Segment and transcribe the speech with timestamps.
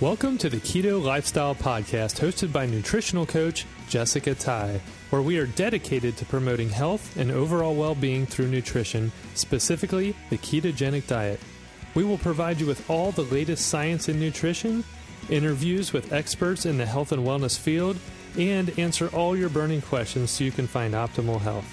[0.00, 4.80] Welcome to the Keto Lifestyle Podcast hosted by nutritional coach Jessica Ty,
[5.10, 10.38] where we are dedicated to promoting health and overall well being through nutrition, specifically the
[10.38, 11.38] ketogenic diet.
[11.94, 14.82] We will provide you with all the latest science in nutrition,
[15.30, 17.96] interviews with experts in the health and wellness field,
[18.36, 21.70] and answer all your burning questions so you can find optimal health.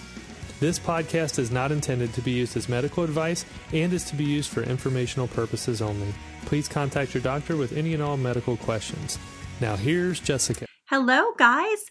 [0.59, 4.25] This podcast is not intended to be used as medical advice and is to be
[4.25, 6.13] used for informational purposes only.
[6.45, 9.17] Please contact your doctor with any and all medical questions.
[9.59, 10.65] Now, here's Jessica.
[10.89, 11.85] Hello, guys,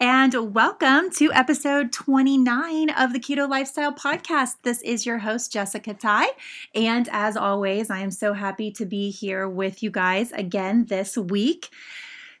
[0.00, 4.56] and welcome to episode 29 of the Keto Lifestyle Podcast.
[4.62, 6.28] This is your host, Jessica Tai.
[6.74, 11.16] And as always, I am so happy to be here with you guys again this
[11.16, 11.70] week.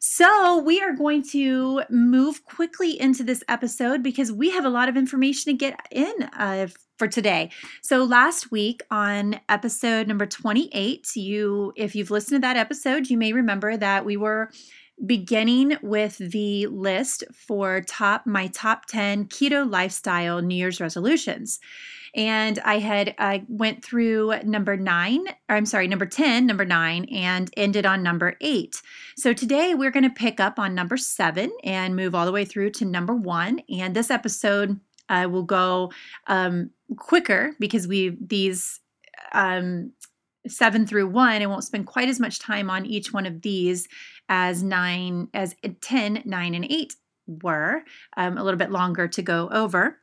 [0.00, 4.88] So, we are going to move quickly into this episode because we have a lot
[4.88, 7.50] of information to get in uh, for today.
[7.82, 13.18] So, last week on episode number 28, you if you've listened to that episode, you
[13.18, 14.50] may remember that we were
[15.04, 21.60] beginning with the list for top my top 10 keto lifestyle New Year's resolutions
[22.14, 27.04] and I had i went through number nine, or I'm sorry, number 10, number nine,
[27.06, 28.80] and ended on number eight.
[29.16, 32.44] So today we're going to pick up on number seven and move all the way
[32.44, 33.60] through to number one.
[33.70, 35.92] And this episode uh, will go
[36.26, 38.80] um, quicker because we these
[39.32, 39.92] um,
[40.46, 41.42] seven through one.
[41.42, 43.88] I won't spend quite as much time on each one of these
[44.28, 46.94] as nine, as 10, nine, and eight
[47.26, 47.82] were.
[48.16, 49.98] Um, a little bit longer to go over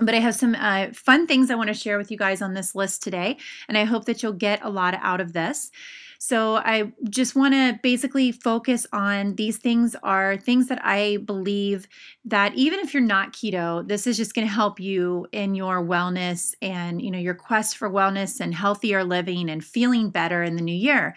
[0.00, 2.54] but I have some uh, fun things I want to share with you guys on
[2.54, 5.70] this list today, and I hope that you'll get a lot out of this.
[6.18, 11.88] So I just want to basically focus on these things are things that I believe
[12.24, 15.84] that even if you're not keto, this is just going to help you in your
[15.84, 20.56] wellness and you know your quest for wellness and healthier living and feeling better in
[20.56, 21.14] the new year.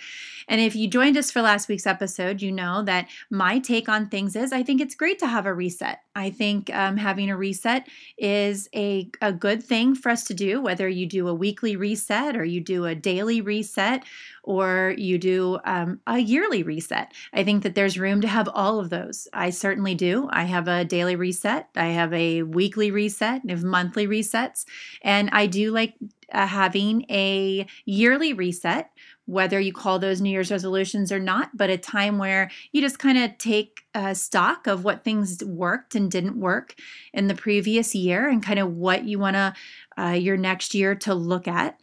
[0.47, 4.09] And if you joined us for last week's episode, you know that my take on
[4.09, 6.01] things is I think it's great to have a reset.
[6.15, 7.87] I think um, having a reset
[8.17, 12.35] is a, a good thing for us to do, whether you do a weekly reset
[12.35, 14.03] or you do a daily reset
[14.49, 17.13] or you do um, a yearly reset.
[17.31, 19.27] I think that there's room to have all of those.
[19.31, 20.27] I certainly do.
[20.31, 24.65] I have a daily reset, I have a weekly reset, I have monthly resets,
[25.03, 25.93] and I do like
[26.33, 28.89] uh, having a yearly reset
[29.25, 32.97] whether you call those New Year's resolutions or not, but a time where you just
[32.97, 33.83] kind of take
[34.13, 36.73] stock of what things worked and didn't work
[37.13, 39.53] in the previous year and kind of what you want to
[39.99, 41.79] uh, your next year to look at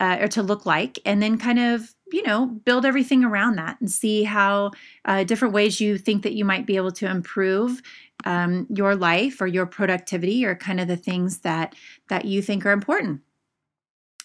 [0.00, 3.80] uh, or to look like, and then kind of you know build everything around that
[3.80, 4.70] and see how
[5.04, 7.82] uh, different ways you think that you might be able to improve
[8.24, 11.74] um, your life or your productivity or kind of the things that
[12.08, 13.20] that you think are important.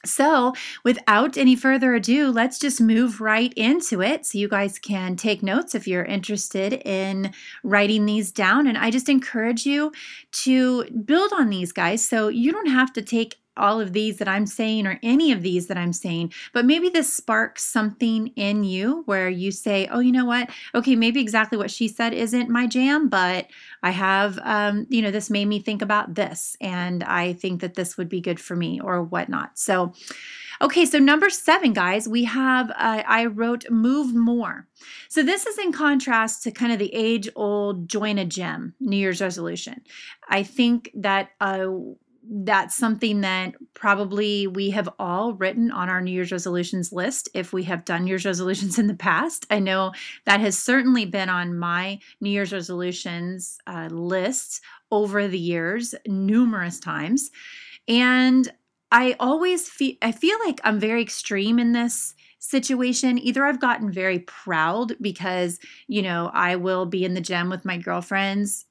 [0.05, 0.53] So,
[0.83, 5.41] without any further ado, let's just move right into it so you guys can take
[5.41, 8.67] notes if you're interested in writing these down.
[8.67, 9.91] And I just encourage you
[10.43, 14.27] to build on these guys so you don't have to take all of these that
[14.27, 18.63] I'm saying or any of these that I'm saying, but maybe this sparks something in
[18.63, 20.49] you where you say, oh, you know what?
[20.73, 23.47] Okay, maybe exactly what she said isn't my jam, but
[23.83, 27.75] I have, um, you know, this made me think about this, and I think that
[27.75, 29.57] this would be good for me or whatnot.
[29.57, 29.93] So,
[30.61, 34.67] Okay, so number seven, guys, we have, uh, I wrote move more.
[35.09, 38.97] So this is in contrast to kind of the age old join a gym New
[38.97, 39.81] Year's resolution.
[40.29, 41.67] I think that uh,
[42.29, 47.53] that's something that probably we have all written on our New Year's resolutions list if
[47.53, 49.45] we have done New Year's resolutions in the past.
[49.49, 49.93] I know
[50.25, 56.79] that has certainly been on my New Year's resolutions uh, list over the years numerous
[56.79, 57.31] times.
[57.87, 58.51] And
[58.91, 63.17] I always feel I feel like I'm very extreme in this situation.
[63.19, 67.65] Either I've gotten very proud because, you know, I will be in the gym with
[67.65, 68.65] my girlfriends,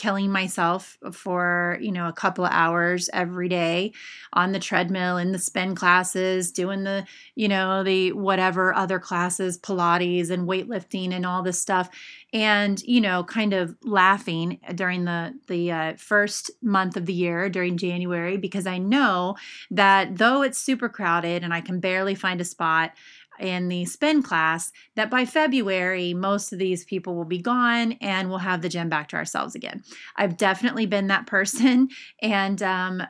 [0.00, 3.92] killing myself for, you know, a couple of hours every day
[4.32, 9.58] on the treadmill in the spin classes, doing the, you know, the whatever other classes,
[9.58, 11.90] Pilates and weightlifting and all this stuff.
[12.32, 17.50] And, you know, kind of laughing during the the uh, first month of the year
[17.50, 19.36] during January because I know
[19.70, 22.92] that though it's super crowded and I can barely find a spot,
[23.40, 28.28] in the spin class that by February, most of these people will be gone and
[28.28, 29.82] we'll have the gym back to ourselves again.
[30.16, 31.88] I've definitely been that person
[32.22, 33.02] and, um,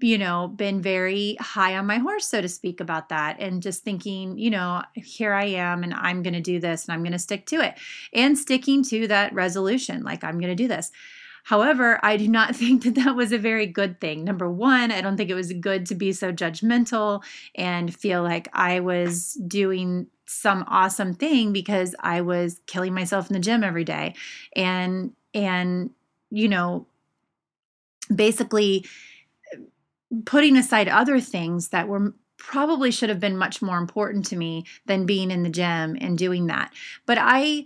[0.00, 3.36] you know, been very high on my horse, so to speak, about that.
[3.38, 6.92] And just thinking, you know, here I am and I'm going to do this and
[6.92, 7.74] I'm going to stick to it
[8.12, 10.02] and sticking to that resolution.
[10.02, 10.90] Like, I'm going to do this.
[11.44, 14.24] However, I do not think that that was a very good thing.
[14.24, 17.22] Number one, I don't think it was good to be so judgmental
[17.54, 23.34] and feel like I was doing some awesome thing because I was killing myself in
[23.34, 24.14] the gym every day.
[24.56, 25.90] And, and,
[26.30, 26.86] you know,
[28.14, 28.86] basically
[30.24, 34.64] putting aside other things that were probably should have been much more important to me
[34.86, 36.72] than being in the gym and doing that.
[37.06, 37.64] But I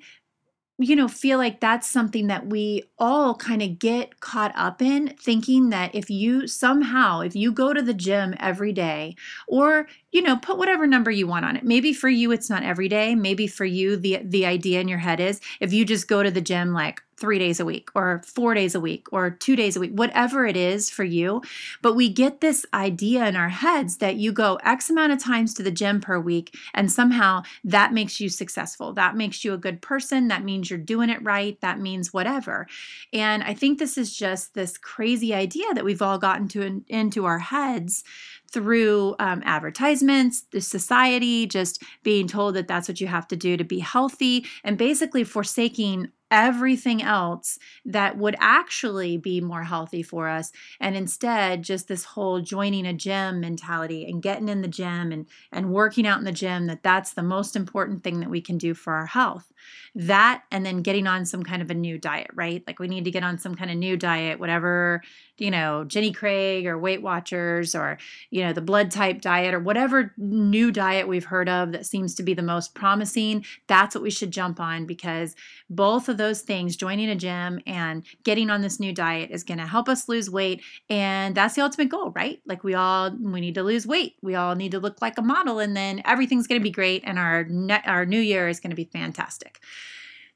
[0.78, 5.08] you know, feel like that's something that we all kind of get caught up in
[5.20, 9.16] thinking that if you somehow, if you go to the gym every day,
[9.48, 11.64] or, you know, put whatever number you want on it.
[11.64, 13.14] Maybe for you it's not every day.
[13.14, 16.30] Maybe for you the the idea in your head is if you just go to
[16.30, 19.76] the gym like three days a week or four days a week or two days
[19.76, 21.42] a week, whatever it is for you.
[21.82, 25.52] But we get this idea in our heads that you go X amount of times
[25.54, 28.92] to the gym per week, and somehow that makes you successful.
[28.92, 30.28] That makes you a good person.
[30.28, 31.60] That means you're doing it right.
[31.60, 32.66] That means whatever.
[33.12, 37.24] And I think this is just this crazy idea that we've all gotten to into
[37.24, 38.04] our heads
[38.52, 43.56] through um, advertisements, the society, just being told that that's what you have to do
[43.56, 50.28] to be healthy, and basically forsaking everything else that would actually be more healthy for
[50.28, 55.10] us and instead just this whole joining a gym mentality and getting in the gym
[55.10, 58.40] and and working out in the gym that that's the most important thing that we
[58.40, 59.50] can do for our health.
[59.94, 62.62] That and then getting on some kind of a new diet right?
[62.66, 65.02] Like we need to get on some kind of new diet whatever
[65.38, 67.98] you know jenny craig or weight watchers or
[68.30, 72.14] you know the blood type diet or whatever new diet we've heard of that seems
[72.14, 75.34] to be the most promising that's what we should jump on because
[75.70, 79.58] both of those things, joining a gym and getting on this new diet, is going
[79.58, 80.62] to help us lose weight.
[80.88, 82.40] And that's the ultimate goal, right?
[82.46, 84.16] Like we all, we need to lose weight.
[84.22, 87.02] We all need to look like a model, and then everything's going to be great.
[87.04, 89.60] And our, ne- our new year is going to be fantastic.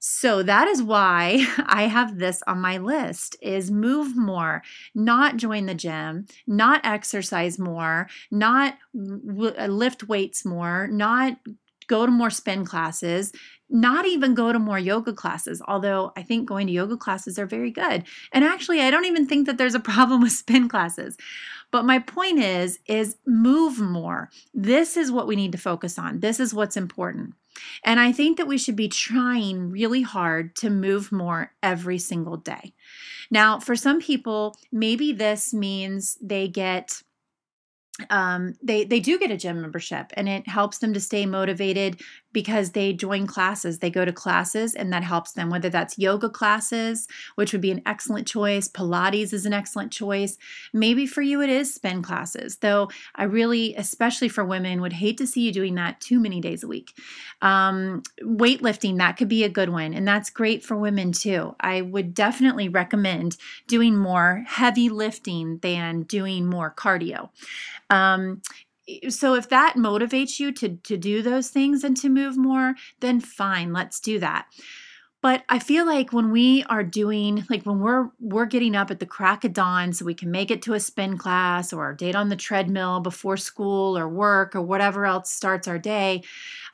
[0.04, 4.62] So that is why I have this on my list is move more,
[4.96, 11.38] not join the gym, not exercise more, not w- uh, lift weights more, not
[11.86, 13.32] go to more spin classes,
[13.70, 17.46] not even go to more yoga classes, although I think going to yoga classes are
[17.46, 18.02] very good.
[18.32, 21.16] And actually, I don't even think that there's a problem with spin classes.
[21.70, 24.30] But my point is is move more.
[24.52, 26.18] This is what we need to focus on.
[26.20, 27.34] This is what's important.
[27.84, 32.36] And I think that we should be trying really hard to move more every single
[32.36, 32.74] day.
[33.30, 37.02] Now, for some people, maybe this means they get
[38.10, 42.00] um, they they do get a gym membership and it helps them to stay motivated
[42.32, 43.78] because they join classes.
[43.78, 47.70] They go to classes and that helps them whether that's yoga classes which would be
[47.70, 50.38] an excellent choice pilates is an excellent choice.
[50.72, 55.18] Maybe for you it is spin classes though i really especially for women would hate
[55.18, 56.92] to see you doing that too many days a week.
[57.40, 61.54] Um, weightlifting that could be a good one and that's great for women too.
[61.60, 63.36] I would definitely recommend
[63.66, 67.30] doing more heavy lifting than doing more cardio.
[67.90, 68.42] Um,
[69.08, 73.20] so if that motivates you to to do those things and to move more, then
[73.20, 74.46] fine, let's do that.
[75.22, 78.98] But I feel like when we are doing like when we're we're getting up at
[78.98, 81.96] the crack of dawn so we can make it to a spin class or a
[81.96, 86.24] date on the treadmill before school or work or whatever else starts our day,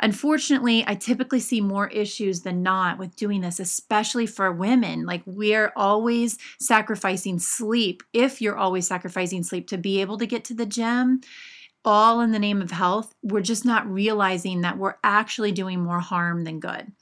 [0.00, 5.04] unfortunately, I typically see more issues than not with doing this, especially for women.
[5.04, 8.02] Like we're always sacrificing sleep.
[8.14, 11.20] If you're always sacrificing sleep to be able to get to the gym,
[11.84, 16.00] all in the name of health, we're just not realizing that we're actually doing more
[16.00, 16.92] harm than good.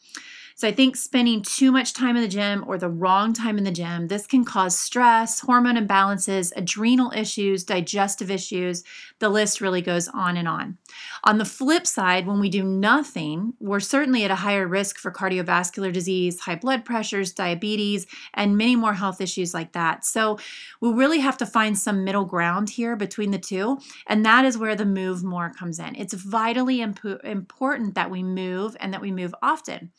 [0.59, 3.65] So I think spending too much time in the gym or the wrong time in
[3.65, 8.83] the gym, this can cause stress, hormone imbalances, adrenal issues, digestive issues.
[9.19, 10.79] The list really goes on and on.
[11.25, 15.13] On the flip side, when we do nothing, we're certainly at a higher risk for
[15.13, 20.07] cardiovascular disease, high blood pressures, diabetes, and many more health issues like that.
[20.07, 20.39] So
[20.81, 23.79] we really have to find some middle ground here between the two.
[24.07, 25.97] And that is where the move more comes in.
[25.97, 29.91] It's vitally imp- important that we move and that we move often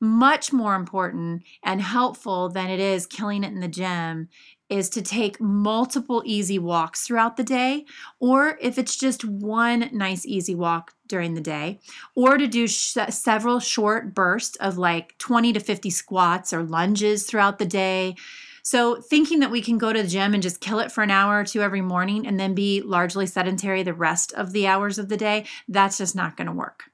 [0.00, 4.28] much more important and helpful than it is killing it in the gym
[4.68, 7.86] is to take multiple easy walks throughout the day,
[8.20, 11.80] or if it's just one nice easy walk during the day,
[12.14, 17.24] or to do sh- several short bursts of like 20 to 50 squats or lunges
[17.24, 18.14] throughout the day.
[18.62, 21.10] So, thinking that we can go to the gym and just kill it for an
[21.10, 24.98] hour or two every morning and then be largely sedentary the rest of the hours
[24.98, 26.84] of the day, that's just not to work.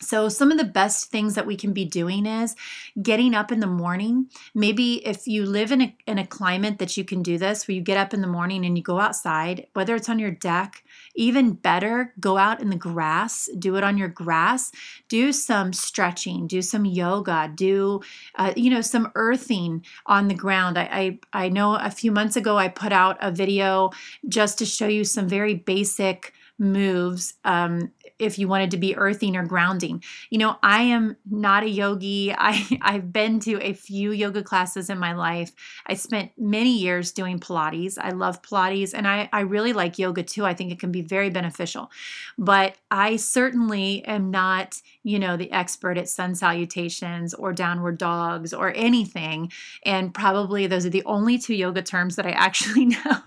[0.00, 2.54] So, some of the best things that we can be doing is
[3.00, 4.28] getting up in the morning.
[4.54, 7.74] Maybe if you live in a, in a climate that you can do this, where
[7.74, 10.84] you get up in the morning and you go outside, whether it's on your deck,
[11.14, 14.70] even better, go out in the grass, do it on your grass,
[15.08, 18.00] do some stretching, do some yoga, do,
[18.34, 20.78] uh, you know, some earthing on the ground.
[20.78, 23.90] I, I, I know a few months ago I put out a video
[24.28, 29.36] just to show you some very basic moves um, if you wanted to be earthing
[29.36, 30.02] or grounding.
[30.30, 32.32] You know, I am not a yogi.
[32.36, 35.52] I, I've been to a few yoga classes in my life.
[35.86, 37.98] I spent many years doing Pilates.
[38.00, 40.44] I love Pilates and I, I really like yoga too.
[40.44, 41.90] I think it can be very beneficial.
[42.38, 48.52] But I certainly am not, you know, the expert at sun salutations or downward dogs
[48.52, 49.52] or anything.
[49.84, 53.20] And probably those are the only two yoga terms that I actually know.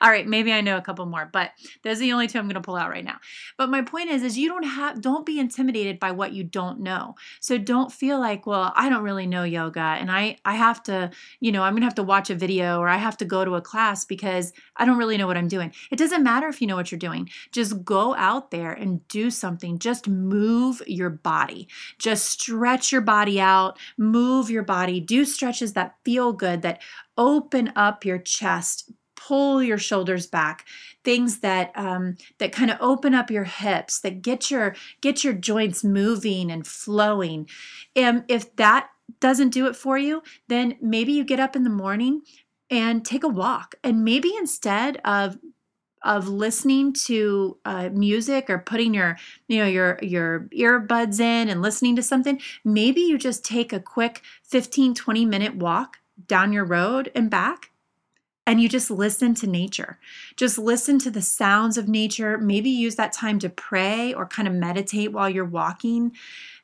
[0.00, 1.50] All right, maybe I know a couple more, but
[1.82, 3.18] those are the only two I'm going to pull out right now.
[3.58, 6.80] But my point is is you don't have don't be intimidated by what you don't
[6.80, 7.16] know.
[7.40, 11.10] So don't feel like, well, I don't really know yoga and I I have to,
[11.40, 13.44] you know, I'm going to have to watch a video or I have to go
[13.44, 15.74] to a class because I don't really know what I'm doing.
[15.90, 17.28] It doesn't matter if you know what you're doing.
[17.52, 19.78] Just go out there and do something.
[19.78, 21.68] Just move your body.
[21.98, 26.80] Just stretch your body out, move your body, do stretches that feel good that
[27.16, 30.66] open up your chest pull your shoulders back
[31.04, 35.34] things that um, that kind of open up your hips that get your get your
[35.34, 37.46] joints moving and flowing
[37.94, 38.88] and if that
[39.20, 42.22] doesn't do it for you then maybe you get up in the morning
[42.70, 45.36] and take a walk and maybe instead of
[46.02, 49.16] of listening to uh, music or putting your
[49.48, 53.80] you know your your earbuds in and listening to something maybe you just take a
[53.80, 57.70] quick 15 20 minute walk down your road and back
[58.46, 60.00] and you just listen to nature.
[60.34, 62.36] Just listen to the sounds of nature.
[62.36, 66.12] Maybe use that time to pray or kind of meditate while you're walking.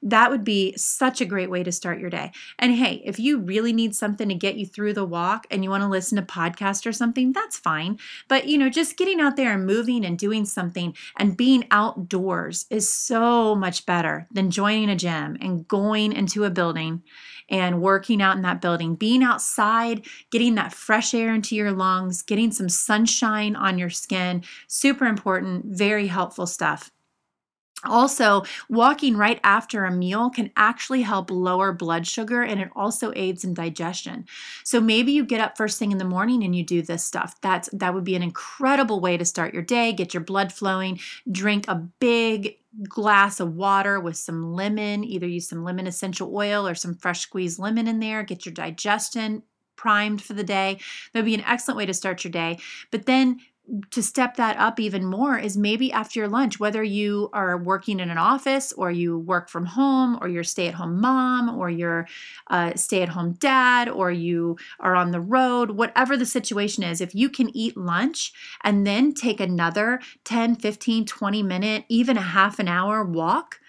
[0.02, 2.32] That would be such a great way to start your day.
[2.58, 5.70] And hey, if you really need something to get you through the walk and you
[5.70, 7.98] want to listen to podcast or something, that's fine.
[8.28, 12.66] But you know, just getting out there and moving and doing something and being outdoors
[12.70, 17.02] is so much better than joining a gym and going into a building
[17.48, 22.22] and working out in that building, being outside, getting that fresh air into your lungs,
[22.22, 24.42] getting some sunshine on your skin.
[24.66, 26.90] Super important, very helpful stuff.
[27.85, 33.12] Also, walking right after a meal can actually help lower blood sugar and it also
[33.14, 34.25] aids in digestion.
[34.64, 37.37] So maybe you get up first thing in the morning and you do this stuff.
[37.42, 40.99] That's that would be an incredible way to start your day, get your blood flowing,
[41.30, 42.56] drink a big
[42.88, 47.21] glass of water with some lemon, either use some lemon essential oil or some fresh
[47.21, 49.42] squeezed lemon in there, get your digestion
[49.76, 50.78] primed for the day.
[51.12, 52.59] That would be an excellent way to start your day.
[52.90, 53.40] But then
[53.90, 58.00] to step that up even more is maybe after your lunch, whether you are working
[58.00, 61.68] in an office or you work from home or you're stay at home mom or
[61.68, 62.06] you're
[62.76, 67.14] stay at home dad or you are on the road, whatever the situation is, if
[67.14, 68.32] you can eat lunch
[68.62, 73.61] and then take another 10, 15, 20 minute, even a half an hour walk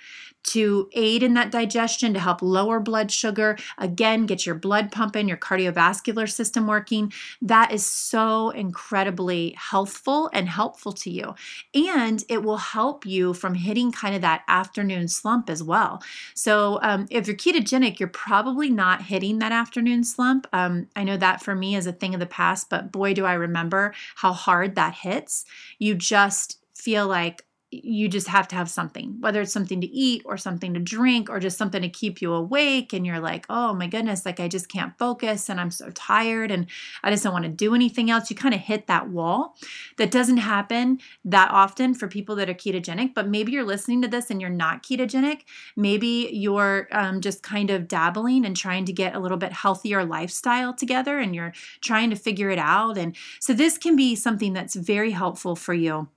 [0.43, 3.57] to aid in that digestion, to help lower blood sugar.
[3.77, 7.11] Again, get your blood pumping, your cardiovascular system working.
[7.41, 11.35] That is so incredibly healthful and helpful to you.
[11.75, 16.01] And it will help you from hitting kind of that afternoon slump as well.
[16.33, 20.47] So, um, if you're ketogenic, you're probably not hitting that afternoon slump.
[20.53, 23.25] Um, I know that for me is a thing of the past, but boy, do
[23.25, 25.45] I remember how hard that hits.
[25.79, 30.21] You just feel like you just have to have something, whether it's something to eat
[30.23, 32.93] or something to drink or just something to keep you awake.
[32.93, 36.49] And you're like, oh my goodness, like I just can't focus and I'm so tired
[36.49, 36.67] and
[37.03, 38.29] I just don't want to do anything else.
[38.29, 39.57] You kind of hit that wall.
[39.97, 44.07] That doesn't happen that often for people that are ketogenic, but maybe you're listening to
[44.07, 45.41] this and you're not ketogenic.
[45.75, 50.05] Maybe you're um, just kind of dabbling and trying to get a little bit healthier
[50.05, 52.97] lifestyle together and you're trying to figure it out.
[52.97, 56.07] And so this can be something that's very helpful for you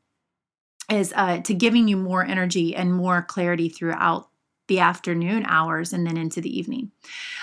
[0.91, 4.31] is uh, to giving you more energy and more clarity throughout
[4.71, 6.93] the afternoon hours and then into the evening.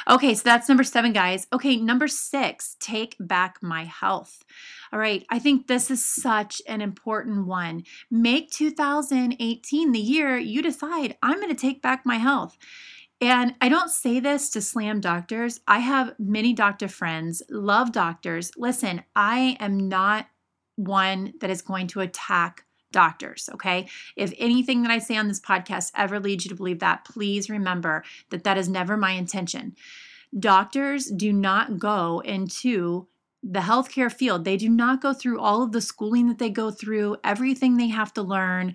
[0.10, 1.46] Okay, so that's number seven, guys.
[1.52, 4.46] Okay, number six, take back my health.
[4.94, 7.84] All right, I think this is such an important one.
[8.10, 12.58] Make 2018 the year you decide, I'm going to take back my health.
[13.20, 15.60] And I don't say this to slam doctors.
[15.68, 18.52] I have many doctor friends, love doctors.
[18.56, 20.28] Listen, I am not
[20.78, 23.50] one that is going to attack doctors.
[23.54, 23.88] Okay.
[24.16, 27.50] If anything that I say on this podcast ever leads you to believe that, please
[27.50, 29.76] remember that that is never my intention.
[30.38, 33.08] Doctors do not go into
[33.44, 36.72] the healthcare field, they do not go through all of the schooling that they go
[36.72, 38.74] through, everything they have to learn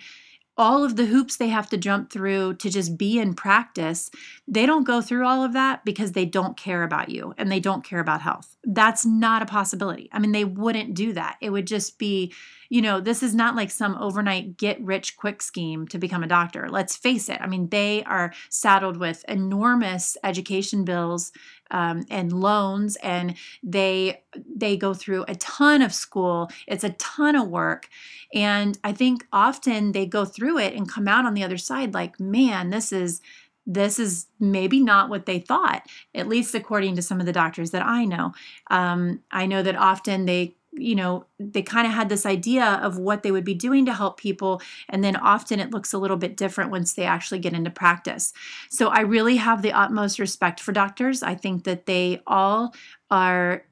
[0.56, 4.10] all of the hoops they have to jump through to just be in practice,
[4.46, 7.60] they don't go through all of that because they don't care about you and they
[7.60, 8.56] don't care about health.
[8.64, 10.08] That's not a possibility.
[10.12, 11.36] I mean, they wouldn't do that.
[11.40, 12.32] It would just be,
[12.72, 16.26] you know, this is not like some overnight get rich quick scheme to become a
[16.26, 16.70] doctor.
[16.70, 17.38] Let's face it.
[17.38, 21.32] I mean, they are saddled with enormous education bills
[21.70, 24.22] um, and loans and they
[24.56, 27.88] they go through a ton of school it's a ton of work
[28.34, 31.94] and i think often they go through it and come out on the other side
[31.94, 33.22] like man this is
[33.66, 37.70] this is maybe not what they thought at least according to some of the doctors
[37.70, 38.32] that i know
[38.70, 42.98] um, i know that often they you know, they kind of had this idea of
[42.98, 44.62] what they would be doing to help people.
[44.88, 48.32] And then often it looks a little bit different once they actually get into practice.
[48.70, 51.22] So I really have the utmost respect for doctors.
[51.22, 52.74] I think that they all
[53.10, 53.64] are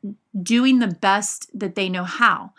[0.43, 2.53] doing the best that they know how.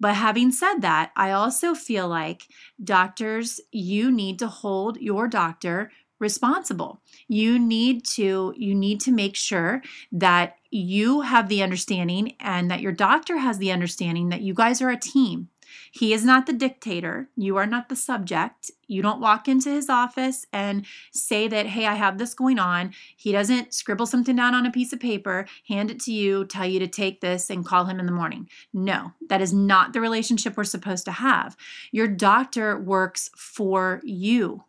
[0.00, 2.46] But having said that, I also feel like
[2.82, 9.36] doctors, you need to hold your doctor responsible you need to you need to make
[9.36, 14.52] sure that you have the understanding and that your doctor has the understanding that you
[14.52, 15.48] guys are a team
[15.90, 17.28] he is not the dictator.
[17.36, 18.70] You are not the subject.
[18.86, 22.92] You don't walk into his office and say that, hey, I have this going on.
[23.16, 26.66] He doesn't scribble something down on a piece of paper, hand it to you, tell
[26.66, 28.48] you to take this, and call him in the morning.
[28.72, 31.56] No, that is not the relationship we're supposed to have.
[31.92, 34.64] Your doctor works for you.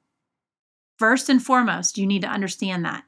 [0.99, 3.05] First and foremost, you need to understand that.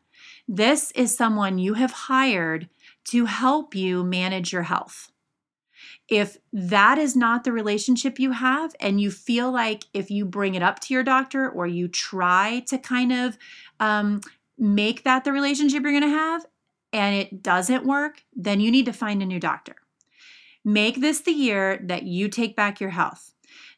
[0.47, 2.69] This is someone you have hired
[3.09, 5.11] to help you manage your health.
[6.07, 10.55] If that is not the relationship you have, and you feel like if you bring
[10.55, 13.37] it up to your doctor or you try to kind of
[13.81, 14.21] um,
[14.57, 16.45] make that the relationship you're going to have
[16.93, 19.75] and it doesn't work, then you need to find a new doctor.
[20.63, 23.33] Make this the year that you take back your health.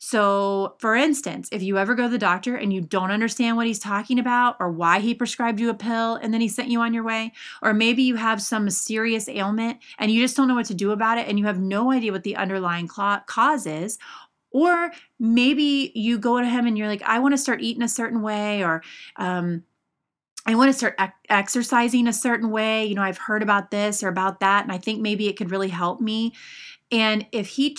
[0.05, 3.67] So, for instance, if you ever go to the doctor and you don't understand what
[3.67, 6.81] he's talking about or why he prescribed you a pill and then he sent you
[6.81, 7.31] on your way,
[7.61, 10.91] or maybe you have some serious ailment and you just don't know what to do
[10.91, 13.97] about it and you have no idea what the underlying cause is,
[14.51, 14.91] or
[15.21, 18.21] maybe you go to him and you're like, I want to start eating a certain
[18.21, 18.83] way, or,
[19.15, 19.63] um,
[20.45, 22.85] I want to start exercising a certain way.
[22.85, 25.51] You know, I've heard about this or about that, and I think maybe it could
[25.51, 26.33] really help me
[26.91, 27.75] and if he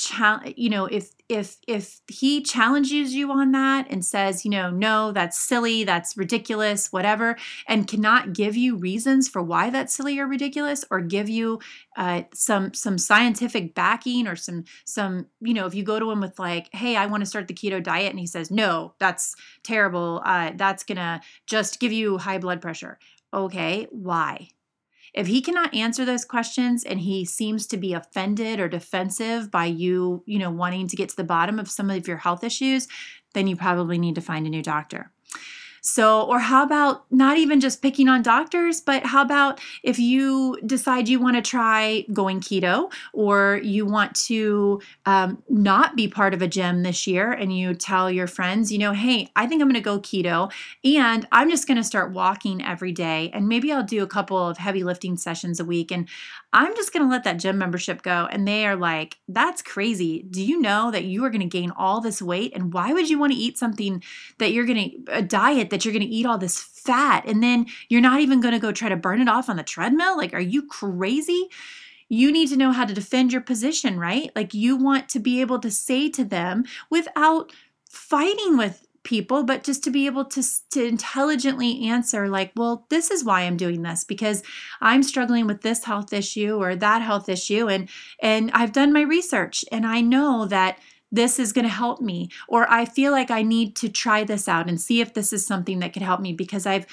[0.56, 5.12] you know if if if he challenges you on that and says you know no
[5.12, 7.36] that's silly that's ridiculous whatever
[7.68, 11.58] and cannot give you reasons for why that's silly or ridiculous or give you
[11.96, 16.20] uh, some some scientific backing or some some you know if you go to him
[16.20, 19.34] with like hey i want to start the keto diet and he says no that's
[19.62, 22.98] terrible uh, that's gonna just give you high blood pressure.
[23.32, 24.48] Okay why
[25.14, 29.66] if he cannot answer those questions and he seems to be offended or defensive by
[29.66, 32.88] you, you know, wanting to get to the bottom of some of your health issues,
[33.32, 35.12] then you probably need to find a new doctor.
[35.86, 40.58] So, or how about not even just picking on doctors, but how about if you
[40.64, 46.32] decide you want to try going keto or you want to um, not be part
[46.32, 49.60] of a gym this year and you tell your friends, you know, hey, I think
[49.60, 50.50] I'm going to go keto
[50.82, 54.38] and I'm just going to start walking every day and maybe I'll do a couple
[54.38, 56.08] of heavy lifting sessions a week and
[56.54, 58.28] I'm just going to let that gym membership go.
[58.30, 60.22] And they are like, that's crazy.
[60.22, 62.52] Do you know that you are going to gain all this weight?
[62.54, 64.02] And why would you want to eat something
[64.38, 67.42] that you're going to, a diet that you're going to eat all this fat and
[67.42, 70.16] then you're not even going to go try to burn it off on the treadmill?
[70.16, 71.48] Like, are you crazy?
[72.08, 74.30] You need to know how to defend your position, right?
[74.36, 77.52] Like, you want to be able to say to them without
[77.90, 83.10] fighting with people but just to be able to to intelligently answer like well this
[83.10, 84.42] is why I'm doing this because
[84.80, 87.90] I'm struggling with this health issue or that health issue and
[88.22, 90.78] and I've done my research and I know that
[91.12, 94.48] this is going to help me or I feel like I need to try this
[94.48, 96.86] out and see if this is something that could help me because I've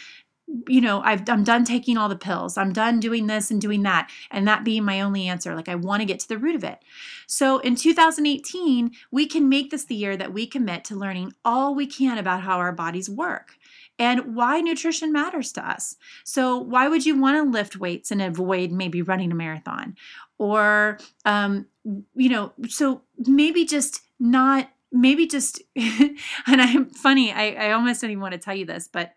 [0.68, 2.58] you know I've, i'm done taking all the pills.
[2.58, 5.56] I'm done doing this and doing that and that being my only answer.
[5.56, 6.80] Like i want to get to the root of it.
[7.28, 11.74] So in 2018 we can make this the year that we commit to learning all
[11.74, 13.54] we can about how our bodies work
[14.00, 15.96] and why nutrition matters to us.
[16.24, 19.96] So why would you want to lift weights and avoid maybe running a marathon?
[20.38, 21.68] Or um,
[22.16, 28.12] you know so maybe just not maybe just and i'm funny I, I almost don't
[28.12, 29.14] even want to tell you this but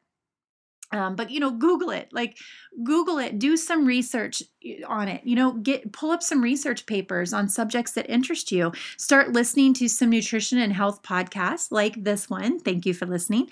[0.93, 2.39] um, but you know google it like
[2.85, 4.43] google it do some research
[4.87, 5.23] on it.
[5.25, 8.73] You know get pull up some research papers on subjects that interest you.
[8.97, 12.59] Start listening to some nutrition and health podcasts like this one.
[12.61, 13.49] Thank you for listening.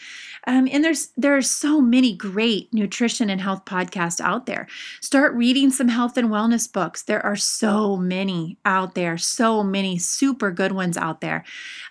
[0.46, 4.66] Um, and there's there are so many great nutrition and health podcasts out there.
[5.00, 7.02] Start reading some health and wellness books.
[7.02, 11.44] There are so many out there so many super good ones out there.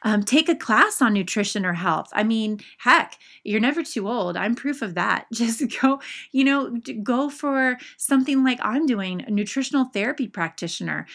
[0.03, 2.09] Um, take a class on nutrition or health.
[2.13, 4.37] I mean heck you're never too old.
[4.37, 5.25] I'm proof of that.
[5.33, 5.99] Just go
[6.31, 11.05] you know go for something like I'm doing, a nutritional therapy practitioner.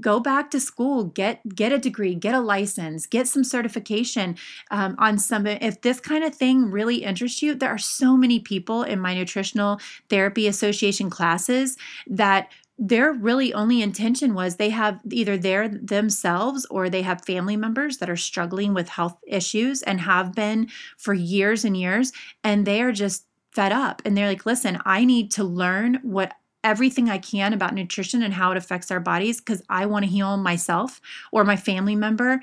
[0.00, 4.36] Go back to school, get get a degree, get a license, get some certification
[4.72, 5.46] um, on some.
[5.46, 9.14] If this kind of thing really interests you, there are so many people in my
[9.14, 11.76] nutritional therapy association classes
[12.08, 17.56] that their really only intention was they have either their themselves or they have family
[17.56, 22.12] members that are struggling with health issues and have been for years and years
[22.42, 26.34] and they are just fed up and they're like, listen, I need to learn what
[26.64, 30.10] everything I can about nutrition and how it affects our bodies because I want to
[30.10, 31.00] heal myself
[31.30, 32.40] or my family member.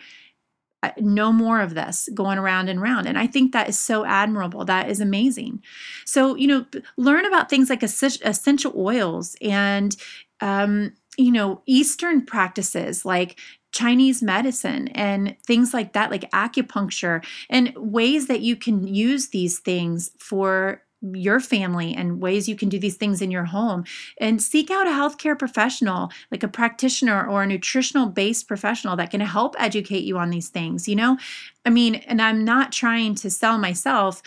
[0.99, 3.05] No more of this going around and around.
[3.05, 4.65] And I think that is so admirable.
[4.65, 5.61] That is amazing.
[6.05, 6.65] So, you know,
[6.97, 9.95] learn about things like essential oils and,
[10.39, 13.39] um, you know, Eastern practices like
[13.71, 19.59] Chinese medicine and things like that, like acupuncture, and ways that you can use these
[19.59, 20.81] things for
[21.13, 23.83] your family and ways you can do these things in your home
[24.19, 29.09] and seek out a healthcare professional like a practitioner or a nutritional based professional that
[29.09, 31.17] can help educate you on these things you know?
[31.65, 34.21] I mean and i'm not trying to sell myself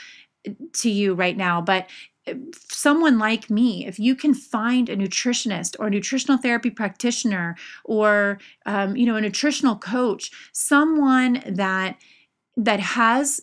[0.75, 1.87] to you right now but
[2.71, 8.39] someone like me, if you can find a nutritionist or a nutritional therapy practitioner or
[8.67, 11.97] um, you know a nutritional coach, someone that
[12.57, 13.43] that has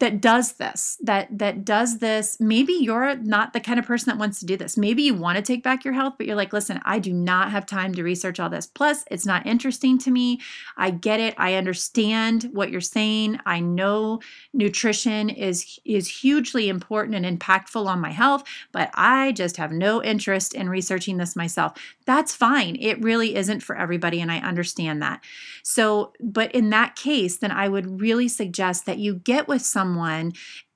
[0.00, 2.40] that does this that that does this.
[2.40, 4.78] Maybe you're not the kind of person that wants to do this.
[4.78, 7.50] Maybe you want to take back your health but you're like listen i do not
[7.50, 8.66] have time to research all this.
[8.66, 10.40] Plus it's not interesting to me.
[10.76, 11.34] I get it.
[11.36, 13.40] I understand what you're saying.
[13.44, 14.20] I know
[14.54, 20.02] nutrition is is hugely important and impactful on my health but i just have no
[20.02, 21.72] interest in researching this myself.
[22.06, 22.76] That's fine.
[22.80, 25.22] It really isn't for everybody and i understand that.
[25.62, 29.89] So but in that case then i would really suggest that you get with someone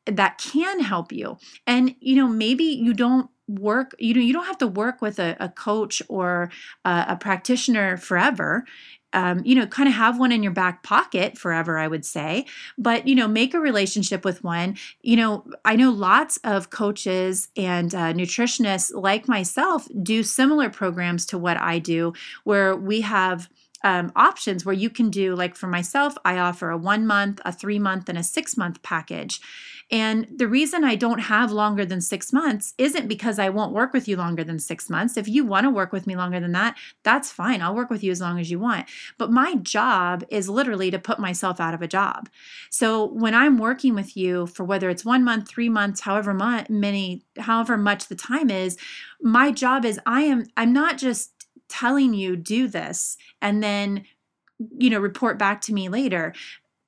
[0.06, 1.38] that can help you.
[1.66, 5.18] And, you know, maybe you don't work you know you don't have to work with
[5.18, 6.50] a, a coach or
[6.84, 8.64] a, a practitioner forever.
[9.12, 12.46] Um, you know kind of have one in your back pocket forever i would say.
[12.78, 14.76] But you know make a relationship with one.
[15.02, 21.26] You know i know lots of coaches and uh, nutritionists like myself do similar programs
[21.26, 22.12] to what i do
[22.44, 23.48] where we have
[23.84, 27.52] um, options where you can do, like for myself, I offer a one month, a
[27.52, 29.40] three month, and a six month package.
[29.90, 33.92] And the reason I don't have longer than six months isn't because I won't work
[33.92, 35.16] with you longer than six months.
[35.16, 37.60] If you want to work with me longer than that, that's fine.
[37.60, 38.86] I'll work with you as long as you want.
[39.18, 42.30] But my job is literally to put myself out of a job.
[42.70, 46.32] So when I'm working with you for whether it's one month, three months, however
[46.68, 48.78] many, however much the time is,
[49.20, 51.33] my job is I am, I'm not just
[51.78, 54.04] telling you do this and then
[54.78, 56.32] you know report back to me later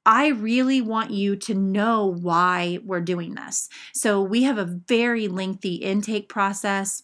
[0.08, 3.68] I really want you to know why we're doing this.
[3.92, 7.02] So, we have a very lengthy intake process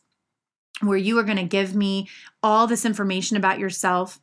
[0.82, 2.08] where you are going to give me
[2.44, 4.20] all this information about yourself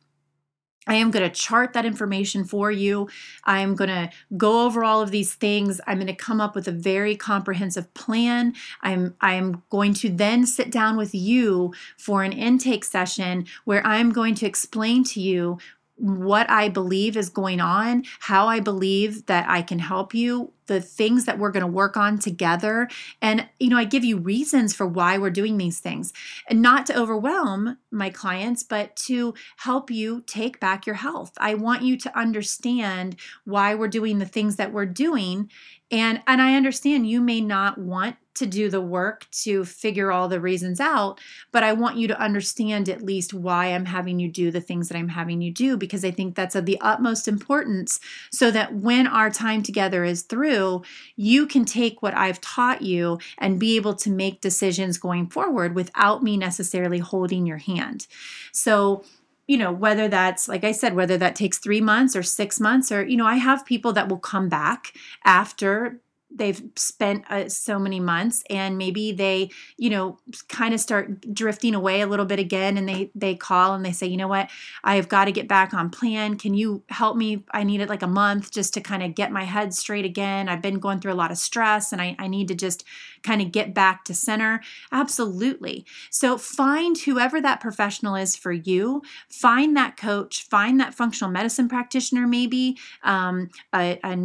[0.86, 3.08] I am going to chart that information for you.
[3.44, 5.80] I'm going to go over all of these things.
[5.86, 8.54] I'm going to come up with a very comprehensive plan.
[8.80, 14.10] I'm I'm going to then sit down with you for an intake session where I'm
[14.10, 15.58] going to explain to you
[16.00, 20.80] what I believe is going on, how I believe that I can help you, the
[20.80, 22.88] things that we're going to work on together.
[23.20, 26.12] And, you know, I give you reasons for why we're doing these things
[26.48, 31.32] and not to overwhelm my clients, but to help you take back your health.
[31.38, 35.50] I want you to understand why we're doing the things that we're doing.
[35.90, 40.28] And, and I understand you may not want to do the work to figure all
[40.28, 41.20] the reasons out,
[41.52, 44.88] but I want you to understand at least why I'm having you do the things
[44.88, 47.98] that I'm having you do because I think that's of the utmost importance
[48.32, 50.82] so that when our time together is through,
[51.16, 55.74] you can take what I've taught you and be able to make decisions going forward
[55.74, 58.06] without me necessarily holding your hand.
[58.52, 59.04] So,
[59.50, 62.92] you know, whether that's, like I said, whether that takes three months or six months,
[62.92, 66.00] or, you know, I have people that will come back after
[66.34, 71.74] they've spent uh, so many months and maybe they you know kind of start drifting
[71.74, 74.48] away a little bit again and they they call and they say you know what?
[74.84, 76.38] I've got to get back on plan.
[76.38, 77.44] Can you help me?
[77.52, 80.48] I needed like a month just to kind of get my head straight again.
[80.48, 82.84] I've been going through a lot of stress and i, I need to just
[83.22, 84.60] kind of get back to center.
[84.92, 85.84] Absolutely.
[86.10, 89.02] So find whoever that professional is for you.
[89.28, 90.48] Find that coach.
[90.48, 94.16] Find that functional medicine practitioner maybe um, a, a, a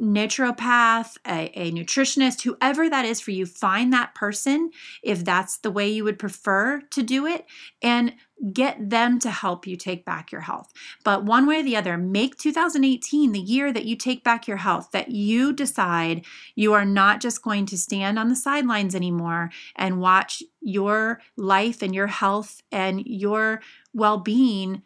[0.00, 4.70] naturopath a a, nutritionist, whoever that is for you, find that person
[5.02, 7.46] if that's the way you would prefer to do it
[7.82, 8.14] and
[8.52, 10.72] get them to help you take back your health.
[11.04, 14.58] But one way or the other, make 2018 the year that you take back your
[14.58, 16.24] health, that you decide
[16.54, 21.82] you are not just going to stand on the sidelines anymore and watch your life
[21.82, 23.60] and your health and your
[23.92, 24.82] well being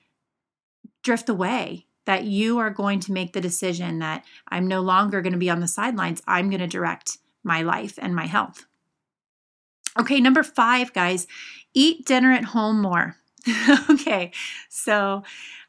[1.02, 5.32] drift away that you are going to make the decision that I'm no longer going
[5.32, 6.22] to be on the sidelines.
[6.26, 8.66] I'm going to direct my life and my health.
[9.98, 11.26] Okay, number five, guys,
[11.74, 13.16] eat dinner at home more.
[13.90, 14.32] okay,
[14.68, 15.22] so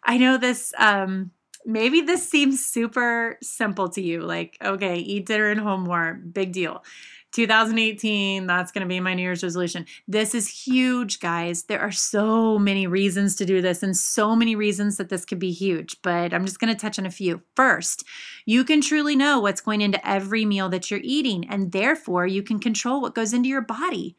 [0.04, 1.32] I know this, um,
[1.66, 4.22] maybe this seems super simple to you.
[4.22, 6.84] Like, okay, eat dinner at home more, big deal.
[7.34, 9.86] 2018, that's going to be my New Year's resolution.
[10.08, 11.64] This is huge, guys.
[11.64, 15.40] There are so many reasons to do this and so many reasons that this could
[15.40, 17.42] be huge, but I'm just going to touch on a few.
[17.56, 18.06] First,
[18.46, 22.44] you can truly know what's going into every meal that you're eating, and therefore you
[22.44, 24.16] can control what goes into your body.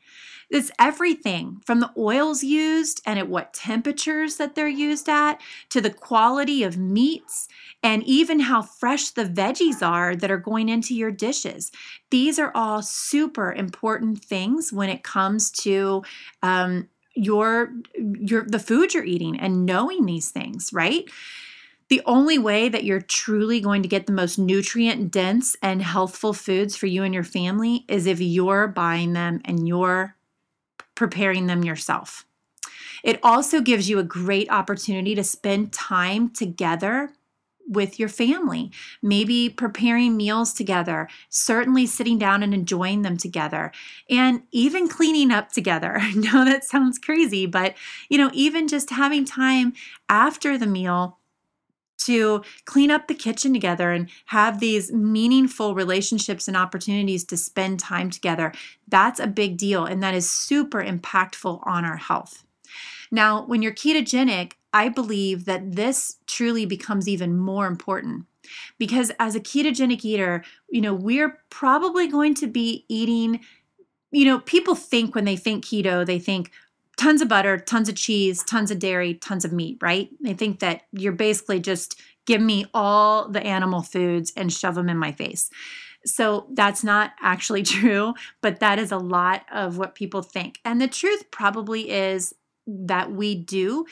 [0.51, 5.81] It's everything from the oils used and at what temperatures that they're used at to
[5.81, 7.49] the quality of meats
[7.83, 11.71] and even how fresh the veggies are that are going into your dishes.
[12.11, 16.03] These are all super important things when it comes to
[16.43, 21.05] um, your your the food you're eating and knowing these things, right?
[21.89, 26.33] The only way that you're truly going to get the most nutrient dense and healthful
[26.33, 30.17] foods for you and your family is if you're buying them and you're
[30.95, 32.27] preparing them yourself.
[33.03, 37.11] It also gives you a great opportunity to spend time together
[37.67, 38.71] with your family,
[39.03, 43.73] maybe preparing meals together, certainly sitting down and enjoying them together,
[44.11, 45.97] and even cleaning up together.
[46.01, 47.75] I know that sounds crazy, but
[48.09, 49.73] you know, even just having time
[50.09, 51.19] after the meal
[52.07, 57.81] to clean up the kitchen together and have these meaningful relationships and opportunities to spend
[57.81, 58.53] time together.
[58.89, 62.45] That's a big deal, and that is super impactful on our health.
[63.11, 68.27] Now, when you're ketogenic, I believe that this truly becomes even more important
[68.79, 73.41] because as a ketogenic eater, you know, we're probably going to be eating,
[74.11, 76.51] you know, people think when they think keto, they think
[76.97, 80.09] tons of butter, tons of cheese, tons of dairy, tons of meat, right?
[80.21, 84.89] They think that you're basically just give me all the animal foods and shove them
[84.89, 85.51] in my face.
[86.07, 90.61] So that's not actually true, but that is a lot of what people think.
[90.65, 92.35] And the truth probably is
[92.67, 93.87] that we do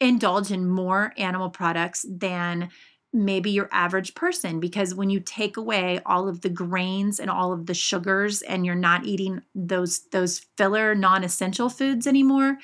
[0.00, 2.70] indulge in more animal products than
[3.12, 7.52] maybe your average person because when you take away all of the grains and all
[7.52, 12.58] of the sugars and you're not eating those those filler non-essential foods anymore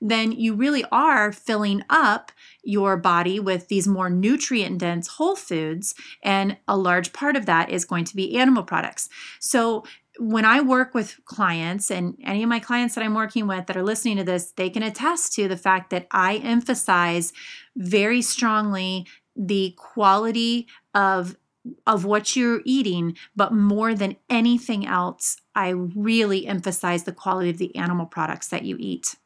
[0.00, 2.32] then you really are filling up
[2.62, 7.70] your body with these more nutrient dense whole foods and a large part of that
[7.70, 9.08] is going to be animal products.
[9.40, 9.84] So
[10.18, 13.76] when I work with clients, and any of my clients that I'm working with that
[13.76, 17.32] are listening to this, they can attest to the fact that I emphasize
[17.76, 21.36] very strongly the quality of
[21.84, 27.58] of what you're eating, but more than anything else, I really emphasize the quality of
[27.58, 29.16] the animal products that you eat.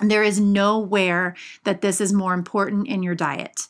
[0.00, 1.34] There is nowhere
[1.64, 3.68] that this is more important in your diet.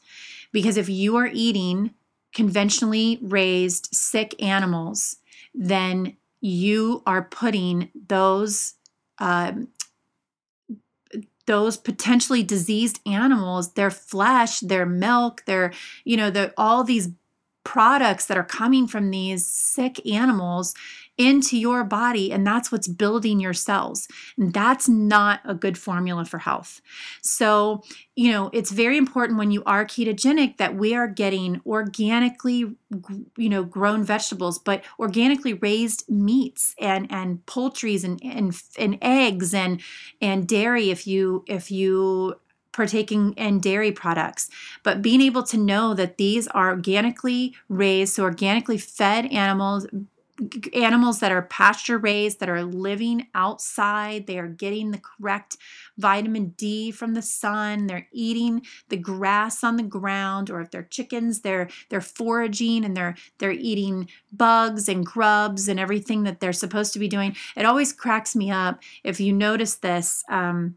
[0.52, 1.94] Because if you are eating
[2.34, 5.18] conventionally raised sick animals,
[5.54, 8.74] then you are putting those
[9.18, 9.68] um,
[11.46, 15.72] those potentially diseased animals their flesh their milk their
[16.04, 17.08] you know the all these
[17.64, 20.74] products that are coming from these sick animals
[21.18, 24.06] into your body, and that's what's building your cells.
[24.36, 26.80] And that's not a good formula for health.
[27.22, 27.82] So,
[28.14, 32.76] you know, it's very important when you are ketogenic that we are getting organically,
[33.36, 39.54] you know, grown vegetables, but organically raised meats and and poultries and and, and eggs
[39.54, 39.80] and
[40.20, 42.34] and dairy if you if you
[42.72, 44.50] partaking in dairy products,
[44.82, 49.86] but being able to know that these are organically raised, so organically fed animals
[50.74, 54.26] animals that are pasture raised, that are living outside.
[54.26, 55.56] They are getting the correct
[55.98, 57.86] vitamin D from the sun.
[57.86, 62.96] They're eating the grass on the ground, or if they're chickens, they're they're foraging and
[62.96, 67.36] they're they're eating bugs and grubs and everything that they're supposed to be doing.
[67.56, 70.24] It always cracks me up if you notice this.
[70.28, 70.76] Um,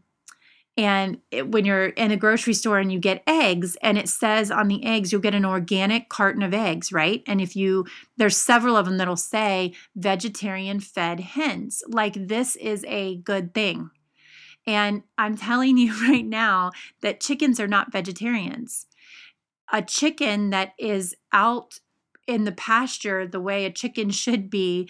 [0.76, 4.68] and when you're in a grocery store and you get eggs and it says on
[4.68, 7.22] the eggs you'll get an organic carton of eggs right?
[7.26, 11.82] And if you there's several of them that'll say vegetarian fed hens.
[11.88, 13.90] Like this is a good thing.
[14.66, 16.70] And i'm telling you right now
[17.02, 18.86] that chickens are not vegetarians.
[19.72, 21.78] A chicken that is out
[22.26, 24.88] in the pasture the way a chicken should be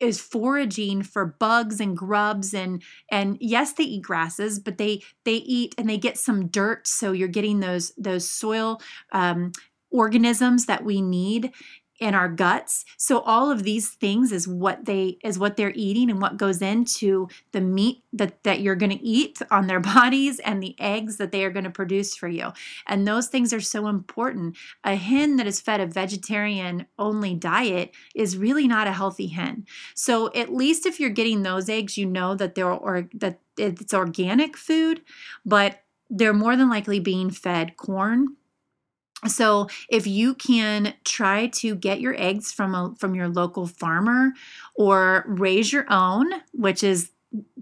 [0.00, 5.34] is foraging for bugs and grubs and and yes they eat grasses but they they
[5.34, 6.86] eat and they get some dirt.
[6.86, 8.80] So you're getting those those soil
[9.12, 9.52] um,
[9.90, 11.52] organisms that we need
[12.00, 12.86] in our guts.
[12.96, 16.62] So all of these things is what they is what they're eating and what goes
[16.62, 21.18] into the meat that that you're going to eat on their bodies and the eggs
[21.18, 22.52] that they are going to produce for you.
[22.86, 24.56] And those things are so important.
[24.82, 29.66] A hen that is fed a vegetarian only diet is really not a healthy hen.
[29.94, 33.92] So at least if you're getting those eggs you know that they're or that it's
[33.92, 35.02] organic food
[35.44, 38.36] but they're more than likely being fed corn
[39.26, 44.32] so if you can try to get your eggs from a from your local farmer
[44.74, 47.10] or raise your own which is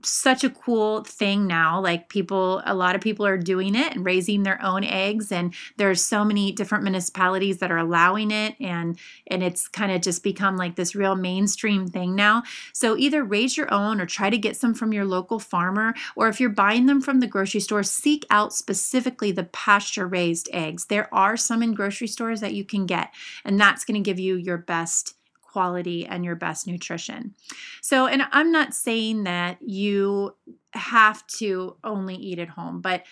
[0.05, 1.81] such a cool thing now.
[1.81, 5.53] Like people a lot of people are doing it and raising their own eggs and
[5.77, 10.23] there's so many different municipalities that are allowing it and and it's kind of just
[10.23, 12.43] become like this real mainstream thing now.
[12.73, 16.29] So either raise your own or try to get some from your local farmer or
[16.29, 20.87] if you're buying them from the grocery store seek out specifically the pasture raised eggs.
[20.87, 23.13] There are some in grocery stores that you can get
[23.45, 25.18] and that's going to give you your best
[25.49, 27.35] quality and your best nutrition.
[27.83, 30.37] So, and I'm not saying that you
[30.73, 33.03] have to only eat at home, but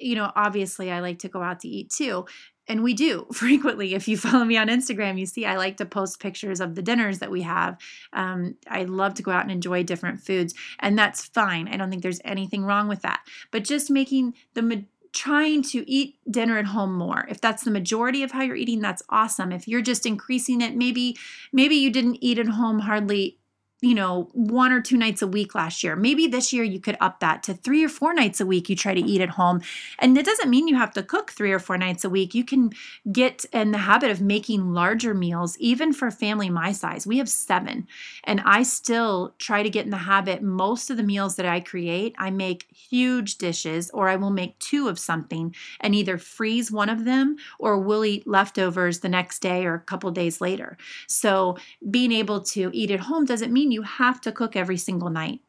[0.00, 2.26] you know, obviously I like to go out to eat too.
[2.68, 3.94] And we do frequently.
[3.94, 6.82] If you follow me on Instagram, you see I like to post pictures of the
[6.82, 7.76] dinners that we have.
[8.12, 11.68] Um, I love to go out and enjoy different foods, and that's fine.
[11.68, 13.20] I don't think there's anything wrong with that.
[13.50, 17.26] But just making the trying to eat dinner at home more.
[17.28, 19.52] If that's the majority of how you're eating, that's awesome.
[19.52, 21.16] If you're just increasing it, maybe
[21.52, 23.38] maybe you didn't eat at home hardly
[23.82, 25.96] you know, one or two nights a week last year.
[25.96, 28.76] Maybe this year you could up that to three or four nights a week you
[28.76, 29.60] try to eat at home.
[29.98, 32.32] And it doesn't mean you have to cook three or four nights a week.
[32.32, 32.70] You can
[33.10, 37.08] get in the habit of making larger meals, even for a family my size.
[37.08, 37.88] We have seven,
[38.22, 40.42] and I still try to get in the habit.
[40.42, 44.60] Most of the meals that I create, I make huge dishes, or I will make
[44.60, 49.40] two of something and either freeze one of them or we'll eat leftovers the next
[49.40, 50.78] day or a couple days later.
[51.08, 51.56] So
[51.90, 55.40] being able to eat at home doesn't mean you have to cook every single night.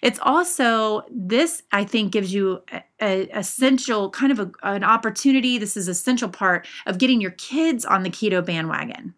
[0.00, 2.62] It's also, this I think gives you
[3.00, 5.58] a, essential kind of a, an opportunity.
[5.58, 9.14] This is essential part of getting your kids on the keto bandwagon.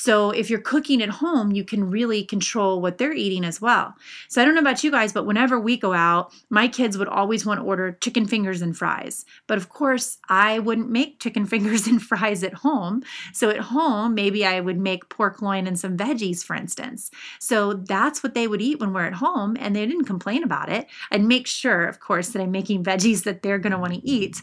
[0.00, 3.94] So if you're cooking at home, you can really control what they're eating as well.
[4.30, 7.06] So I don't know about you guys, but whenever we go out, my kids would
[7.06, 9.26] always want to order chicken fingers and fries.
[9.46, 13.02] But of course, I wouldn't make chicken fingers and fries at home.
[13.34, 17.10] So at home, maybe I would make pork loin and some veggies, for instance.
[17.38, 20.70] So that's what they would eat when we're at home, and they didn't complain about
[20.70, 20.86] it.
[21.10, 24.08] I'd make sure, of course, that I'm making veggies that they're going to want to
[24.08, 24.40] eat.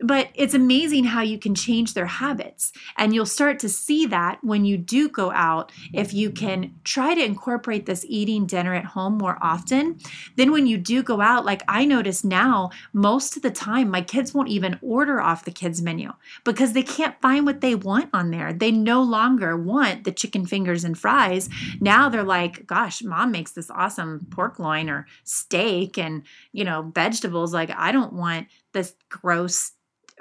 [0.00, 2.72] But it's amazing how you can change their habits.
[2.98, 7.14] And you'll start to see that when you do go out, if you can try
[7.14, 9.98] to incorporate this eating dinner at home more often,
[10.36, 14.00] then when you do go out, like I notice now, most of the time my
[14.00, 16.12] kids won't even order off the kids' menu
[16.44, 18.54] because they can't find what they want on there.
[18.54, 21.50] They no longer want the chicken fingers and fries.
[21.80, 26.90] Now they're like, gosh, mom makes this awesome pork loin or steak and, you know,
[26.94, 27.52] vegetables.
[27.52, 29.72] Like, I don't want this gross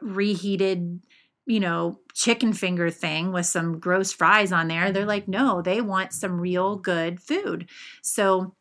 [0.02, 1.02] reheated
[1.48, 4.92] you know, chicken finger thing with some gross fries on there.
[4.92, 7.70] They're like, no, they want some real good food.
[8.04, 8.54] So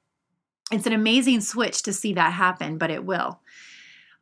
[0.71, 3.41] it's an amazing switch to see that happen, but it will.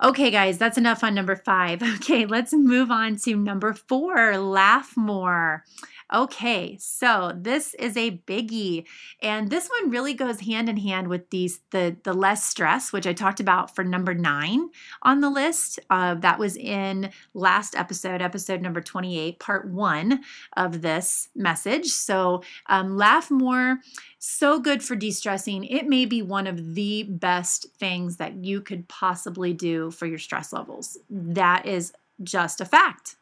[0.03, 1.83] Okay, guys, that's enough on number five.
[1.97, 5.65] Okay, let's move on to number four laugh more.
[6.13, 8.85] Okay, so this is a biggie,
[9.23, 13.07] and this one really goes hand in hand with these the the less stress, which
[13.07, 14.69] I talked about for number nine
[15.03, 15.81] on the list.
[15.89, 20.21] Uh, that was in last episode, episode number twenty eight, part one
[20.59, 21.87] of this message.
[21.87, 23.79] So um, laugh more,
[24.19, 25.65] so good for de stressing.
[25.65, 30.19] It may be one of the best things that you could possibly do for your
[30.19, 30.99] stress levels.
[31.09, 33.17] That is just a fact.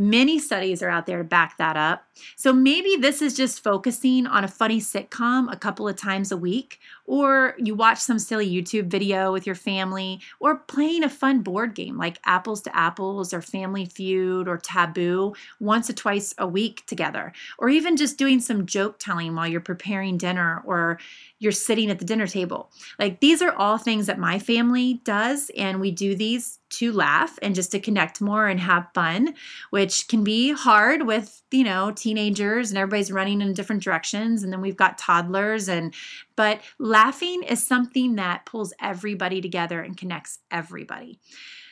[0.00, 2.04] Many studies are out there to back that up.
[2.36, 6.36] So maybe this is just focusing on a funny sitcom a couple of times a
[6.36, 11.42] week, or you watch some silly YouTube video with your family, or playing a fun
[11.42, 16.46] board game like Apples to Apples or Family Feud or Taboo once or twice a
[16.46, 20.98] week together, or even just doing some joke telling while you're preparing dinner or
[21.40, 22.70] you're sitting at the dinner table.
[22.98, 27.38] Like these are all things that my family does, and we do these to laugh
[27.42, 29.34] and just to connect more and have fun,
[29.70, 34.42] which can be hard with, you know, teenagers and everybody's running in different directions.
[34.42, 35.94] And then we've got toddlers and,
[36.36, 41.18] but laughing is something that pulls everybody together and connects everybody.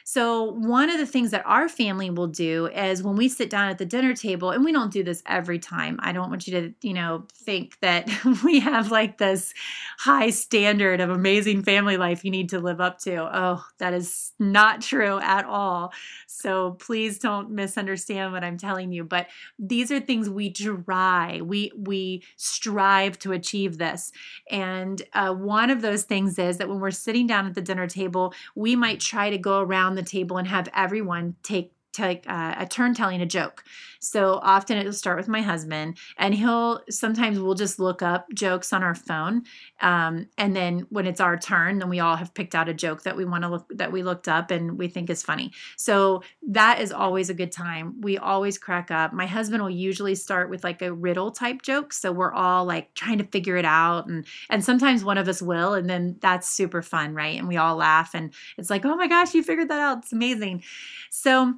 [0.09, 3.71] So, one of the things that our family will do is when we sit down
[3.71, 5.99] at the dinner table, and we don't do this every time.
[6.01, 8.09] I don't want you to, you know, think that
[8.45, 9.53] we have like this
[9.99, 13.17] high standard of amazing family life you need to live up to.
[13.17, 15.93] Oh, that is not true at all.
[16.29, 19.27] So, please don't misunderstand what I'm telling you, but
[19.59, 21.41] these are things we try.
[21.43, 24.13] We we strive to achieve this.
[24.53, 27.89] And uh, one of those things is that when we're sitting down at the dinner
[27.89, 32.55] table, we might try to go around the table and have everyone take take uh,
[32.59, 33.65] a turn telling a joke.
[33.99, 38.73] So often it'll start with my husband, and he'll sometimes we'll just look up jokes
[38.73, 39.43] on our phone,
[39.81, 43.03] um, and then when it's our turn, then we all have picked out a joke
[43.03, 45.51] that we want to look that we looked up and we think is funny.
[45.77, 48.01] So that is always a good time.
[48.01, 49.13] We always crack up.
[49.13, 52.95] My husband will usually start with like a riddle type joke, so we're all like
[52.95, 56.49] trying to figure it out, and and sometimes one of us will, and then that's
[56.49, 57.39] super fun, right?
[57.39, 59.99] And we all laugh, and it's like, oh my gosh, you figured that out!
[59.99, 60.63] It's amazing.
[61.11, 61.55] So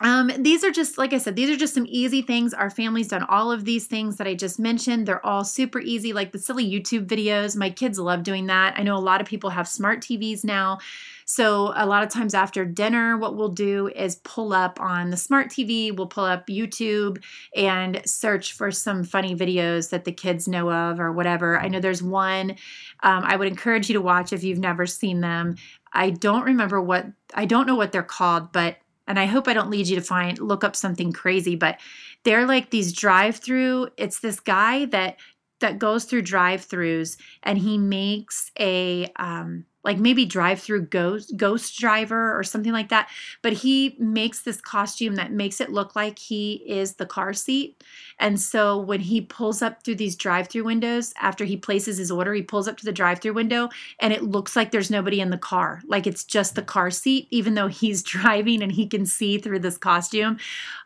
[0.00, 2.52] um, these are just, like I said, these are just some easy things.
[2.52, 5.06] Our family's done all of these things that I just mentioned.
[5.06, 7.56] They're all super easy, like the silly YouTube videos.
[7.56, 8.74] My kids love doing that.
[8.76, 10.78] I know a lot of people have smart TVs now.
[11.26, 15.16] So, a lot of times after dinner, what we'll do is pull up on the
[15.16, 17.22] smart TV, we'll pull up YouTube
[17.56, 21.58] and search for some funny videos that the kids know of or whatever.
[21.58, 22.56] I know there's one
[23.04, 25.56] um, I would encourage you to watch if you've never seen them.
[25.92, 29.54] I don't remember what, I don't know what they're called, but and I hope I
[29.54, 31.78] don't lead you to find look up something crazy, but
[32.24, 33.88] they're like these drive-through.
[33.96, 35.16] It's this guy that
[35.60, 41.78] that goes through drive-throughs and he makes a um like maybe drive through ghost ghost
[41.78, 43.08] driver or something like that
[43.42, 47.82] but he makes this costume that makes it look like he is the car seat.
[48.18, 52.10] And so when he pulls up through these drive through windows after he places his
[52.10, 53.68] order he pulls up to the drive through window
[54.00, 55.82] and it looks like there's nobody in the car.
[55.86, 59.60] Like it's just the car seat even though he's driving and he can see through
[59.60, 60.38] this costume.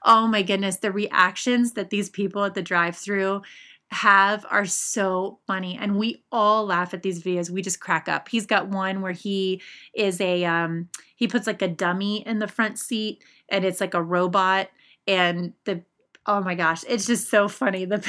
[0.05, 3.43] Oh my goodness the reactions that these people at the drive through
[3.91, 7.51] have are so funny and we all laugh at these videos.
[7.51, 8.29] We just crack up.
[8.29, 9.63] He's got one where he
[9.95, 13.95] is a um he puts like a dummy in the front seat and it's like
[13.95, 14.69] a robot
[15.07, 15.83] and the
[16.27, 17.87] oh my gosh it's just so funny.
[17.87, 18.07] The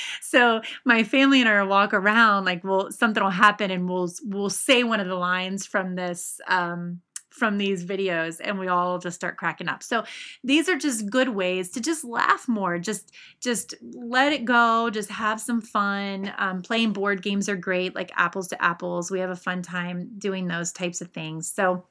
[0.20, 4.50] so my family and i walk around like well something will happen and we'll we'll
[4.50, 7.00] say one of the lines from this um
[7.36, 9.82] from these videos and we all just start cracking up.
[9.82, 10.04] So
[10.42, 12.78] these are just good ways to just laugh more.
[12.78, 14.88] Just just let it go.
[14.90, 16.32] Just have some fun.
[16.38, 19.10] Um, playing board games are great, like apples to apples.
[19.10, 21.50] We have a fun time doing those types of things.
[21.52, 21.84] So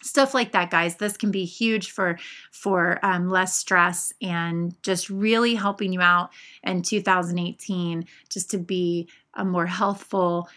[0.00, 2.16] stuff like that guys this can be huge for
[2.52, 6.30] for um, less stress and just really helping you out
[6.62, 10.48] in 2018 just to be a more healthful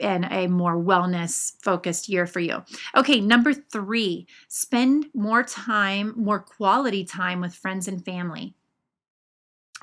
[0.00, 2.62] and a more wellness focused year for you.
[2.96, 8.54] Okay, number three, spend more time, more quality time with friends and family.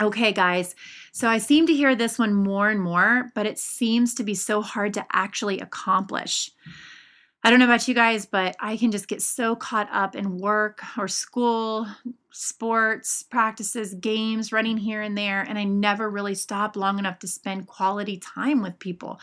[0.01, 0.76] Okay, guys,
[1.13, 4.36] so I seem to hear this one more and more, but it seems to be
[4.36, 6.51] so hard to actually accomplish.
[7.45, 10.39] I don't know about you guys, but I can just get so caught up in
[10.39, 11.88] work or school,
[12.32, 17.28] sports, practices, games, running here and there, and I never really stop long enough to
[17.28, 19.20] spend quality time with people.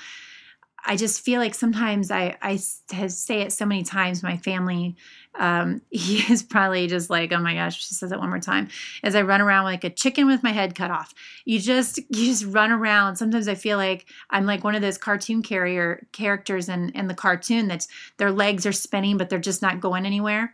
[0.84, 4.22] I just feel like sometimes I, I say it so many times.
[4.22, 4.96] My family,
[5.38, 8.68] um, he is probably just like, oh my gosh, she says it one more time.
[9.02, 11.14] As I run around like a chicken with my head cut off.
[11.44, 13.16] You just you just run around.
[13.16, 17.14] Sometimes I feel like I'm like one of those cartoon carrier characters in in the
[17.14, 20.52] cartoon that's their legs are spinning but they're just not going anywhere.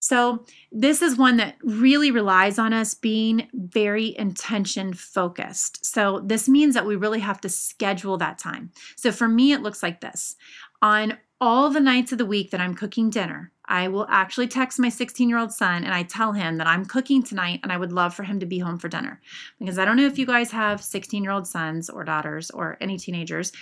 [0.00, 5.84] So, this is one that really relies on us being very intention focused.
[5.84, 8.72] So, this means that we really have to schedule that time.
[8.96, 10.36] So, for me, it looks like this
[10.82, 14.78] on all the nights of the week that I'm cooking dinner, I will actually text
[14.78, 17.76] my 16 year old son and I tell him that I'm cooking tonight and I
[17.76, 19.20] would love for him to be home for dinner.
[19.58, 22.76] Because I don't know if you guys have 16 year old sons or daughters or
[22.80, 23.52] any teenagers,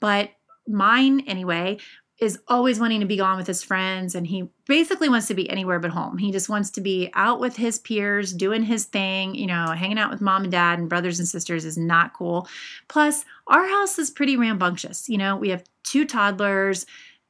[0.00, 0.30] but
[0.68, 1.78] mine anyway
[2.18, 5.48] is always wanting to be gone with his friends and he basically wants to be
[5.50, 6.16] anywhere but home.
[6.16, 9.98] He just wants to be out with his peers, doing his thing, you know, hanging
[9.98, 12.48] out with mom and dad and brothers and sisters is not cool.
[12.88, 15.08] Plus, our house is pretty rambunctious.
[15.08, 16.86] You know, we have two toddlers,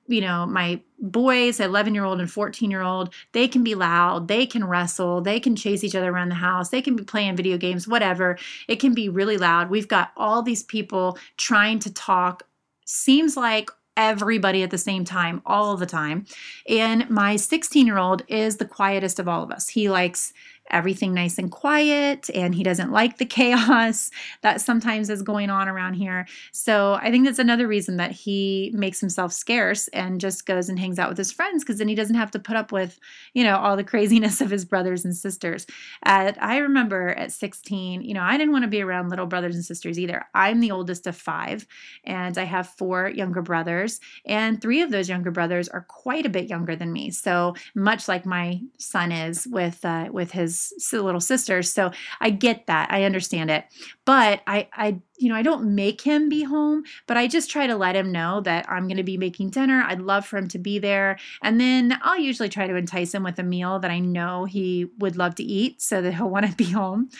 [0.06, 4.28] you know, my boys, 11 year old and 14 year old, they can be loud,
[4.28, 7.36] they can wrestle, they can chase each other around the house, they can be playing
[7.36, 8.38] video games, whatever.
[8.68, 9.68] It can be really loud.
[9.68, 12.44] We've got all these people trying to talk,
[12.84, 16.26] seems like everybody at the same time, all the time.
[16.68, 19.68] And my 16 year old is the quietest of all of us.
[19.68, 20.32] He likes
[20.70, 24.10] everything nice and quiet and he doesn't like the chaos
[24.42, 26.26] that sometimes is going on around here.
[26.52, 30.78] So I think that's another reason that he makes himself scarce and just goes and
[30.78, 32.98] hangs out with his friends because then he doesn't have to put up with,
[33.34, 35.66] you know, all the craziness of his brothers and sisters.
[36.04, 39.54] At I remember at 16, you know, I didn't want to be around little brothers
[39.54, 40.24] and sisters either.
[40.34, 41.66] I'm the oldest of 5
[42.04, 46.30] and I have four younger brothers and three of those younger brothers are quite a
[46.30, 47.10] bit younger than me.
[47.10, 51.72] So much like my son is with uh, with his his little sisters.
[51.72, 51.90] So
[52.20, 52.90] I get that.
[52.90, 53.64] I understand it.
[54.04, 57.66] But I, I, you know, I don't make him be home, but I just try
[57.66, 59.84] to let him know that I'm going to be making dinner.
[59.86, 61.18] I'd love for him to be there.
[61.42, 64.86] And then I'll usually try to entice him with a meal that I know he
[64.98, 67.10] would love to eat so that he'll want to be home.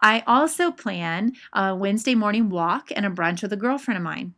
[0.00, 4.34] I also plan a Wednesday morning walk and a brunch with a girlfriend of mine.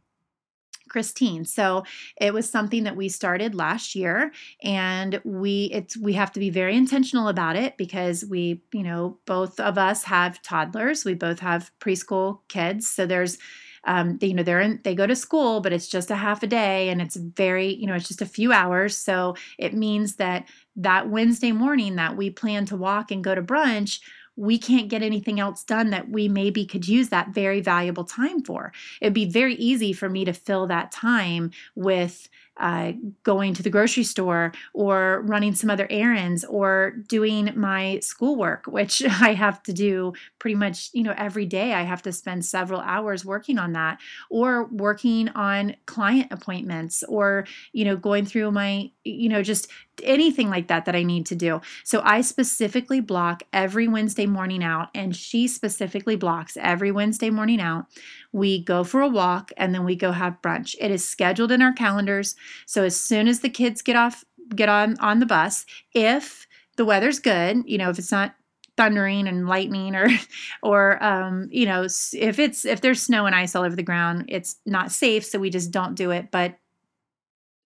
[0.92, 1.44] Christine.
[1.44, 1.84] So
[2.20, 4.30] it was something that we started last year
[4.62, 9.18] and we it's we have to be very intentional about it because we, you know,
[9.26, 12.88] both of us have toddlers, we both have preschool kids.
[12.88, 13.38] So there's
[13.84, 16.42] um, they, you know they're in they go to school but it's just a half
[16.42, 20.16] a day and it's very you know it's just a few hours so it means
[20.16, 20.44] that
[20.76, 23.98] that wednesday morning that we plan to walk and go to brunch
[24.36, 28.42] we can't get anything else done that we maybe could use that very valuable time
[28.42, 28.72] for.
[29.00, 32.28] It'd be very easy for me to fill that time with
[32.62, 32.92] uh,
[33.24, 39.02] going to the grocery store or running some other errands or doing my schoolwork, which
[39.20, 41.74] I have to do pretty much, you know, every day.
[41.74, 43.98] I have to spend several hours working on that
[44.30, 49.68] or working on client appointments or, you know, going through my, you know, just
[50.02, 51.60] anything like that that I need to do.
[51.84, 57.60] So I specifically block every Wednesday morning out, and she specifically blocks every Wednesday morning
[57.60, 57.86] out.
[58.32, 60.74] We go for a walk and then we go have brunch.
[60.80, 62.34] It is scheduled in our calendars.
[62.66, 64.24] So as soon as the kids get off,
[64.54, 66.46] get on on the bus, if
[66.76, 68.34] the weather's good, you know, if it's not
[68.76, 70.08] thundering and lightning or
[70.62, 74.24] or um, you know if it's if there's snow and ice all over the ground
[74.28, 76.30] it's not safe so we just don't do it.
[76.30, 76.58] But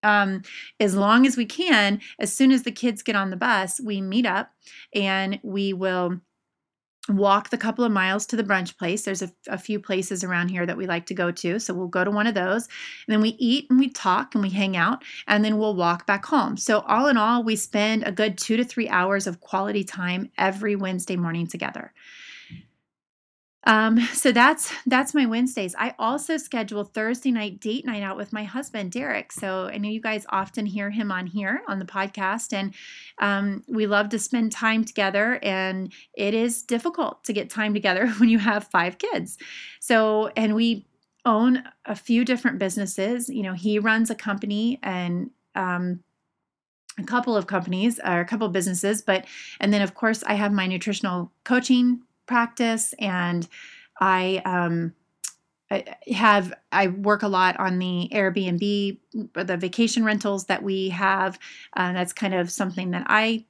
[0.03, 0.43] um,
[0.79, 3.99] as long as we can, as soon as the kids get on the bus, we
[4.01, 4.51] meet up
[4.93, 6.19] and we will
[7.09, 9.03] walk the couple of miles to the brunch place.
[9.03, 11.59] There's a, a, few places around here that we like to go to.
[11.59, 12.67] So we'll go to one of those.
[13.07, 15.03] And then we eat and we talk and we hang out.
[15.27, 16.57] And then we'll walk back home.
[16.57, 20.31] So, all in all, we spend a good two to three hours of quality time
[20.37, 21.93] every Wednesday morning together.
[23.67, 25.75] Um, so that's that's my Wednesdays.
[25.77, 29.33] I also schedule Thursday night date night out with my husband Derek.
[29.33, 32.73] So I know you guys often hear him on here on the podcast, and
[33.19, 35.39] um, we love to spend time together.
[35.43, 39.37] And it is difficult to get time together when you have five kids.
[39.81, 40.87] So and we
[41.25, 43.27] own a few different businesses.
[43.27, 45.99] You know, he runs a company and um,
[46.97, 49.25] a couple of companies or a couple of businesses, but
[49.59, 53.47] and then of course I have my nutritional coaching practice and
[53.99, 54.93] I um,
[55.71, 58.99] I have I work a lot on the Airbnb,
[59.33, 61.39] the vacation rentals that we have.
[61.75, 63.45] Uh, that's kind of something that I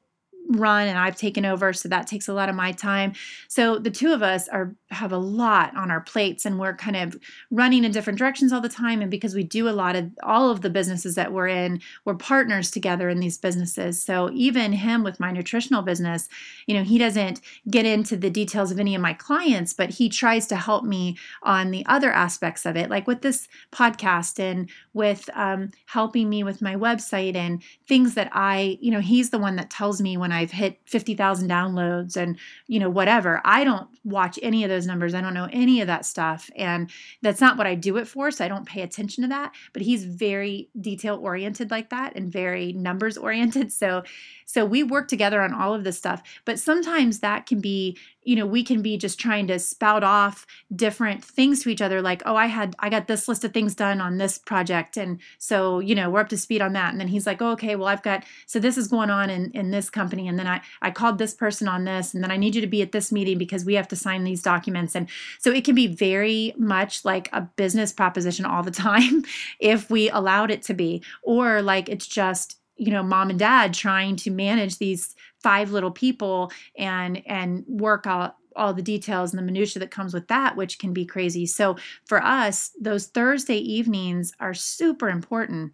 [0.49, 3.13] run and I've taken over so that takes a lot of my time.
[3.47, 6.95] So the two of us are have a lot on our plates and we're kind
[6.95, 7.17] of
[7.51, 10.49] running in different directions all the time and because we do a lot of all
[10.49, 14.01] of the businesses that we're in, we're partners together in these businesses.
[14.01, 16.29] So even him with my nutritional business,
[16.67, 20.07] you know, he doesn't get into the details of any of my clients, but he
[20.07, 24.69] tries to help me on the other aspects of it, like with this podcast and
[24.93, 29.37] with um, helping me with my website and things that I, you know, he's the
[29.37, 33.41] one that tells me when I I've hit 50,000 downloads and, you know, whatever.
[33.43, 35.13] I don't watch any of those numbers.
[35.13, 36.49] I don't know any of that stuff.
[36.55, 36.89] And
[37.21, 38.31] that's not what I do it for.
[38.31, 39.53] So I don't pay attention to that.
[39.73, 43.73] But he's very detail oriented like that and very numbers oriented.
[43.73, 44.03] So,
[44.45, 46.21] so we work together on all of this stuff.
[46.45, 47.97] But sometimes that can be,
[48.27, 52.01] you know we can be just trying to spout off different things to each other
[52.01, 55.19] like oh i had i got this list of things done on this project and
[55.37, 56.91] so you know we're up to speed on that.
[56.91, 59.51] And then he's like oh, okay well i've got so this is going on in
[59.51, 62.37] in this company and then i i called this person on this and then i
[62.37, 64.95] need you to be at this meeting because we have to sign these documents.
[64.95, 65.09] And
[65.39, 69.23] so it can be very much like a business proposition all the time
[69.59, 73.73] if we allowed it to be or like it's just you know mom and dad
[73.73, 75.15] trying to manage these
[75.47, 80.13] five little people and and work out all the details and the minutia that comes
[80.13, 85.73] with that which can be crazy so for us those thursday evenings are super important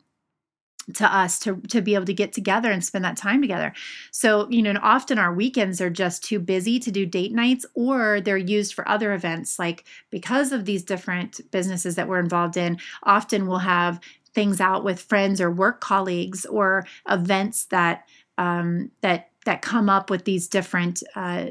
[0.93, 3.73] to us to to be able to get together and spend that time together.
[4.11, 8.19] So, you know, often our weekends are just too busy to do date nights or
[8.19, 12.77] they're used for other events like because of these different businesses that we're involved in,
[13.03, 14.01] often we'll have
[14.33, 18.03] things out with friends or work colleagues or events that
[18.37, 21.47] um, that that come up with these different uh,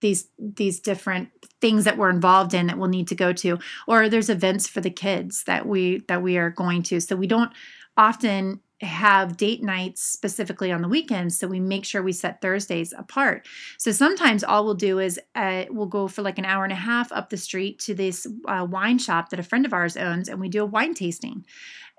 [0.00, 1.30] these these different
[1.60, 4.80] things that we're involved in that we'll need to go to or there's events for
[4.80, 7.00] the kids that we that we are going to.
[7.00, 7.50] So we don't
[7.96, 12.92] often have date nights specifically on the weekends so we make sure we set thursdays
[12.96, 13.48] apart.
[13.76, 16.76] So sometimes all we'll do is uh, we'll go for like an hour and a
[16.76, 20.28] half up the street to this uh, wine shop that a friend of ours owns
[20.28, 21.44] and we do a wine tasting.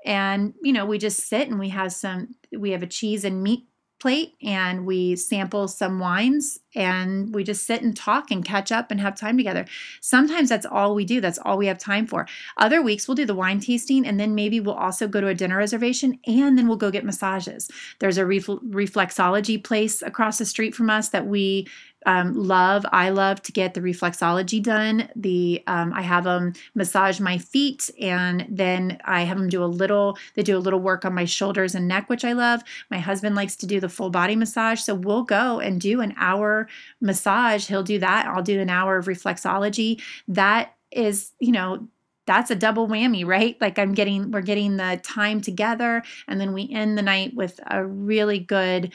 [0.06, 3.44] And you know we just sit and we have some we have a cheese and
[3.44, 3.68] meat
[4.00, 8.92] plate and we sample some wines and we just sit and talk and catch up
[8.92, 9.66] and have time together.
[10.02, 11.20] Sometimes that's all we do.
[11.20, 12.28] That's all we have time for.
[12.58, 15.36] Other weeks we'll do the wine tasting and then maybe we'll also go to a
[15.36, 17.70] dinner reservation and then we'll go get massages.
[18.00, 21.68] There's a reflexology place across the street from us that we
[22.06, 25.10] um, love i love to get the reflexology done.
[25.16, 29.66] The um, i have them massage my feet and then i have them do a
[29.66, 32.62] little they do a little work on my shoulders and neck which i love.
[32.90, 36.14] My husband likes to do the full body massage so we'll go and do an
[36.18, 36.68] hour
[37.02, 37.68] massage.
[37.68, 38.28] He'll do that.
[38.28, 40.02] I'll do an hour of reflexology.
[40.28, 41.88] That is you know
[42.30, 43.60] that's a double whammy, right?
[43.60, 47.60] Like I'm getting, we're getting the time together, and then we end the night with
[47.66, 48.94] a really good,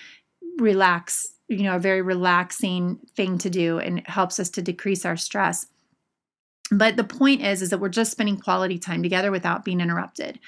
[0.59, 5.05] relax you know a very relaxing thing to do and it helps us to decrease
[5.05, 5.67] our stress.
[6.71, 10.39] But the point is is that we're just spending quality time together without being interrupted.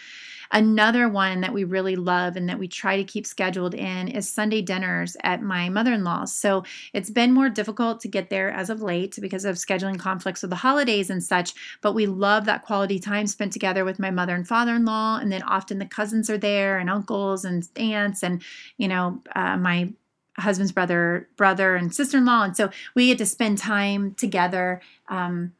[0.53, 4.33] Another one that we really love and that we try to keep scheduled in is
[4.33, 6.33] sunday dinners at my mother-in-law's.
[6.33, 10.43] So it's been more difficult to get there as of late because of scheduling conflicts
[10.43, 14.11] with the holidays and such but we love that quality time spent together with my
[14.11, 18.43] mother and father-in-law and then often the cousins are there and uncles and aunts and
[18.79, 19.93] you know uh, my
[20.39, 22.45] husband's brother brother and sister-in-law.
[22.45, 25.53] And so we get to spend time together um,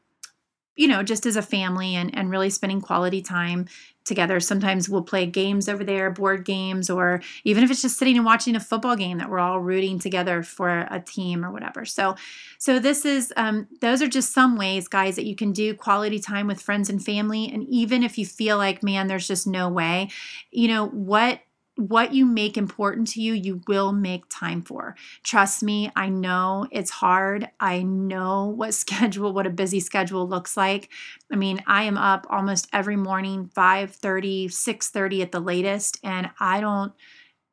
[0.77, 3.67] you know just as a family and, and really spending quality time
[4.05, 4.39] together.
[4.39, 8.25] Sometimes we'll play games over there board games or even if it's just sitting and
[8.25, 11.85] watching a football game that we're all rooting together for a team or whatever.
[11.85, 12.15] So
[12.59, 16.21] so this is um, those are just some ways guys that you can do quality
[16.21, 17.51] time with friends and family.
[17.53, 20.09] And even if you feel like man there's just no way
[20.53, 21.41] you know what
[21.77, 24.97] what you make important to you, you will make time for.
[25.23, 27.49] Trust me, I know it's hard.
[27.61, 30.89] I know what schedule, what a busy schedule looks like.
[31.33, 36.61] I mean, I am up almost every morning, 5:30, 6:30 at the latest, and I
[36.61, 36.93] don't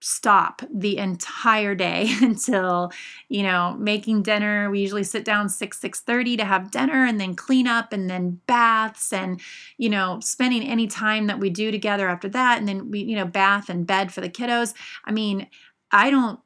[0.04, 2.92] stop the entire day until
[3.30, 4.70] you know making dinner.
[4.70, 8.42] We usually sit down 6 6.30 to have dinner and then clean up and then
[8.46, 9.40] baths and
[9.78, 12.60] you know spending any time that we do together after that.
[12.60, 14.74] And then we you know bath and bed for the kiddos.
[15.06, 15.48] I mean
[15.96, 16.40] i don't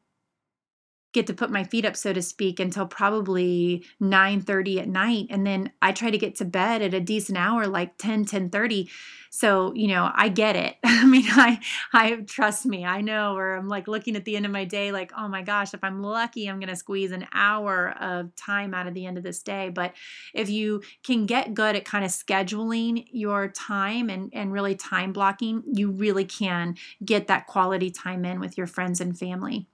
[1.17, 5.27] get to put my feet up so to speak until probably 9 30 at night
[5.29, 8.49] and then i try to get to bed at a decent hour like 10 10
[8.49, 8.89] 30
[9.29, 10.77] so you know i get it.
[10.83, 11.59] I mean i
[11.93, 14.91] i trust me i know where i'm like looking at the end of my day
[14.91, 18.73] like oh my gosh if i'm lucky i'm going to squeeze an hour of time
[18.73, 19.69] out of the end of this day.
[19.69, 19.93] But
[20.33, 25.13] if you can get good at kind of scheduling your time and and really time
[25.13, 29.67] blocking you really can get that quality time in with your friends and family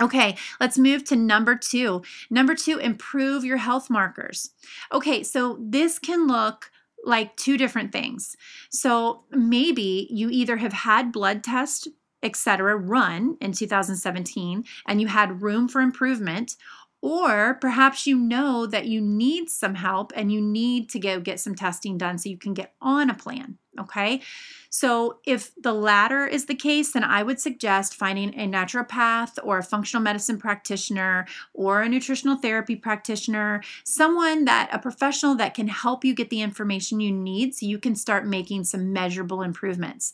[0.00, 2.02] Okay, let's move to number two.
[2.30, 4.50] Number two, improve your health markers.
[4.92, 6.70] Okay, so this can look
[7.04, 8.36] like two different things.
[8.70, 11.86] So maybe you either have had blood tests,
[12.22, 16.56] etc., run in 2017 and you had room for improvement,
[17.02, 21.38] or perhaps you know that you need some help and you need to go get
[21.38, 23.58] some testing done so you can get on a plan.
[23.78, 24.22] Okay.
[24.74, 29.58] So, if the latter is the case, then I would suggest finding a naturopath or
[29.58, 35.68] a functional medicine practitioner or a nutritional therapy practitioner, someone that a professional that can
[35.68, 40.12] help you get the information you need so you can start making some measurable improvements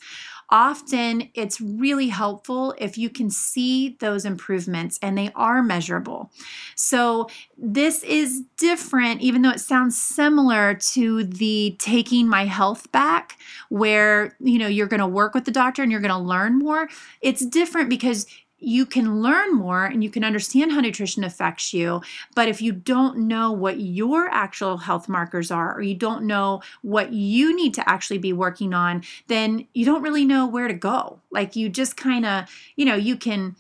[0.50, 6.30] often it's really helpful if you can see those improvements and they are measurable.
[6.74, 13.38] So, this is different, even though it sounds similar to the taking my health back,
[13.68, 16.58] where you know you're going to work with the doctor and you're going to learn
[16.58, 16.88] more.
[17.20, 18.26] It's different because
[18.60, 22.02] you can learn more and you can understand how nutrition affects you.
[22.34, 26.62] But if you don't know what your actual health markers are, or you don't know
[26.82, 30.74] what you need to actually be working on, then you don't really know where to
[30.74, 31.20] go.
[31.30, 32.44] Like you just kind of,
[32.76, 33.56] you know, you can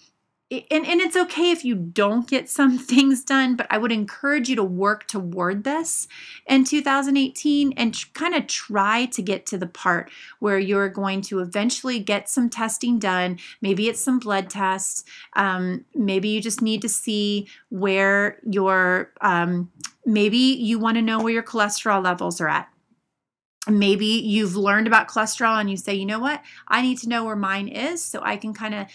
[0.50, 4.48] and, and it's okay if you don't get some things done, but I would encourage
[4.48, 6.08] you to work toward this
[6.46, 11.20] in 2018 and tr- kind of try to get to the part where you're going
[11.22, 13.38] to eventually get some testing done.
[13.60, 15.04] Maybe it's some blood tests.
[15.34, 19.70] Um, maybe you just need to see where your, um,
[20.04, 22.68] maybe you want to know where your cholesterol levels are at
[23.68, 27.24] maybe you've learned about cholesterol and you say you know what i need to know
[27.24, 28.86] where mine is so i can kind of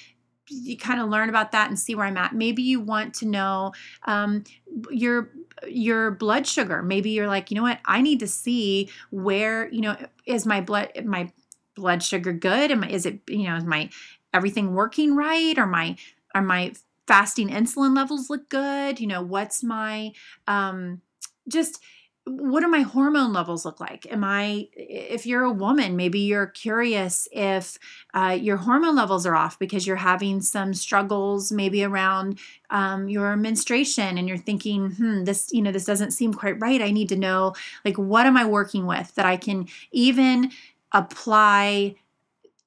[0.50, 2.34] you kind of learn about that and see where I'm at.
[2.34, 3.74] Maybe you want to know
[4.04, 4.44] um,
[4.92, 5.32] your
[5.68, 6.84] your blood sugar.
[6.84, 7.80] Maybe you're like, you know what?
[7.86, 11.32] I need to see where you know is my blood my
[11.76, 12.72] blood sugar good?
[12.72, 13.90] Am I, is it you know is my
[14.34, 15.58] everything working right?
[15.58, 15.96] Or my
[16.34, 16.74] are my
[17.08, 19.00] fasting insulin levels look good?
[19.00, 20.12] You know what's my
[20.48, 21.02] um,
[21.48, 21.82] just
[22.28, 26.48] what do my hormone levels look like am i if you're a woman maybe you're
[26.48, 27.78] curious if
[28.16, 32.40] uh, your hormone levels are off because you're having some struggles maybe around
[32.72, 36.82] um, your menstruation and you're thinking hmm this you know this doesn't seem quite right
[36.82, 37.54] i need to know
[37.84, 40.52] like what am i working with that i can even
[40.94, 41.96] apply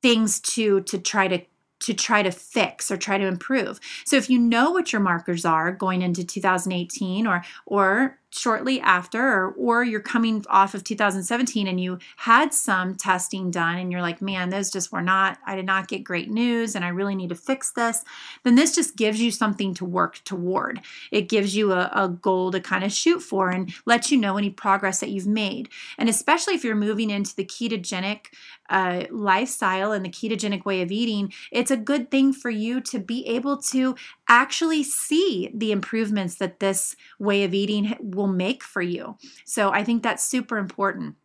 [0.02, 1.40] things to to try to
[1.80, 3.78] to try to fix or try to improve.
[4.04, 9.20] So if you know what your markers are going into 2018 or or shortly after
[9.22, 14.02] or, or you're coming off of 2017 and you had some testing done and you're
[14.02, 17.14] like man those just were not i did not get great news and i really
[17.14, 18.04] need to fix this
[18.44, 20.80] then this just gives you something to work toward.
[21.10, 24.36] It gives you a, a goal to kind of shoot for and let you know
[24.36, 25.68] any progress that you've made.
[25.96, 28.26] And especially if you're moving into the ketogenic
[28.68, 32.98] uh, lifestyle and the ketogenic way of eating it's a good thing for you to
[32.98, 33.96] be able to
[34.28, 39.16] actually see the improvements that this way of eating will make for you.
[39.44, 41.16] So I think that's super important.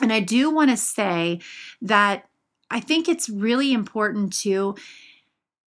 [0.00, 1.40] And I do want to say
[1.80, 2.28] that
[2.70, 4.74] I think it's really important to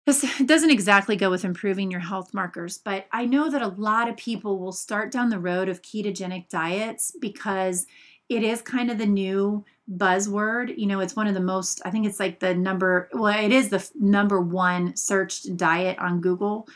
[0.07, 4.09] this doesn't exactly go with improving your health markers, but I know that a lot
[4.09, 7.87] of people will start down the road of ketogenic diets because
[8.29, 10.77] it is kind of the new buzzword.
[10.77, 13.53] You know, it's one of the most, I think it's like the number, well, it
[13.53, 16.69] is the number one searched diet on Google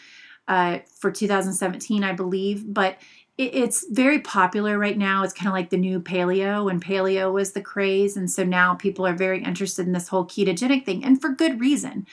[0.48, 2.72] uh, for 2017, I believe.
[2.72, 2.98] But
[3.36, 5.24] it, it's very popular right now.
[5.24, 8.16] It's kind of like the new paleo, and paleo was the craze.
[8.16, 11.60] And so now people are very interested in this whole ketogenic thing, and for good
[11.60, 12.06] reason.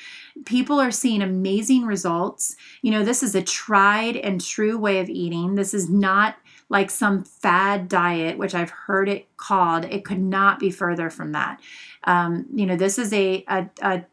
[0.45, 2.55] People are seeing amazing results.
[2.81, 5.55] You know, this is a tried and true way of eating.
[5.55, 6.38] This is not
[6.70, 9.86] like some fad diet, which I've heard it called.
[9.86, 11.61] It could not be further from that.
[12.03, 14.05] Um, you know, this is a, a, a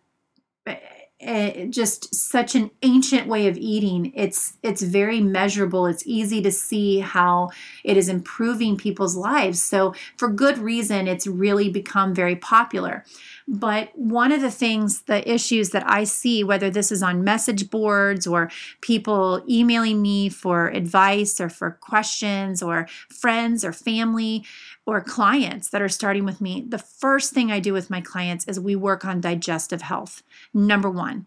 [1.24, 4.12] Eh, just such an ancient way of eating.
[4.14, 5.86] It's it's very measurable.
[5.86, 7.48] It's easy to see how
[7.82, 9.62] it is improving people's lives.
[9.62, 13.06] So for good reason it's really become very popular.
[13.48, 17.70] But one of the things, the issues that I see, whether this is on message
[17.70, 18.50] boards or
[18.82, 24.44] people emailing me for advice or for questions or friends or family
[24.86, 28.46] or clients that are starting with me, the first thing I do with my clients
[28.46, 30.22] is we work on digestive health.
[30.52, 31.26] Number one.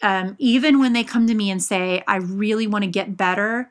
[0.00, 3.70] Um, even when they come to me and say, I really want to get better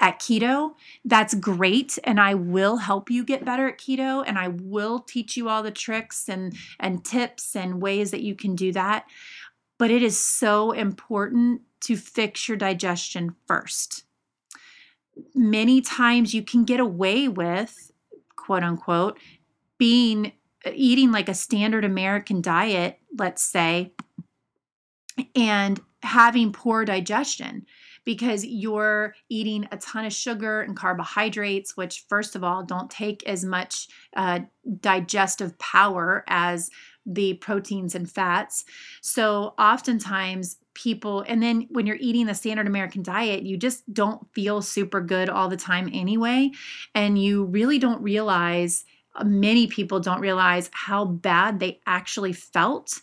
[0.00, 1.98] at keto, that's great.
[2.04, 5.62] And I will help you get better at keto and I will teach you all
[5.62, 9.06] the tricks and, and tips and ways that you can do that.
[9.78, 14.04] But it is so important to fix your digestion first.
[15.34, 17.92] Many times you can get away with,
[18.46, 19.18] quote unquote,
[19.76, 20.32] being
[20.72, 23.92] eating like a standard American diet, let's say,
[25.34, 27.66] and having poor digestion
[28.04, 33.26] because you're eating a ton of sugar and carbohydrates, which, first of all, don't take
[33.26, 34.38] as much uh,
[34.80, 36.70] digestive power as
[37.04, 38.64] the proteins and fats.
[39.00, 44.24] So, oftentimes, people, and then when you're eating the standard American diet, you just don't
[44.32, 46.50] feel super good all the time anyway.
[46.94, 48.84] And you really don't realize
[49.16, 53.00] uh, many people don't realize how bad they actually felt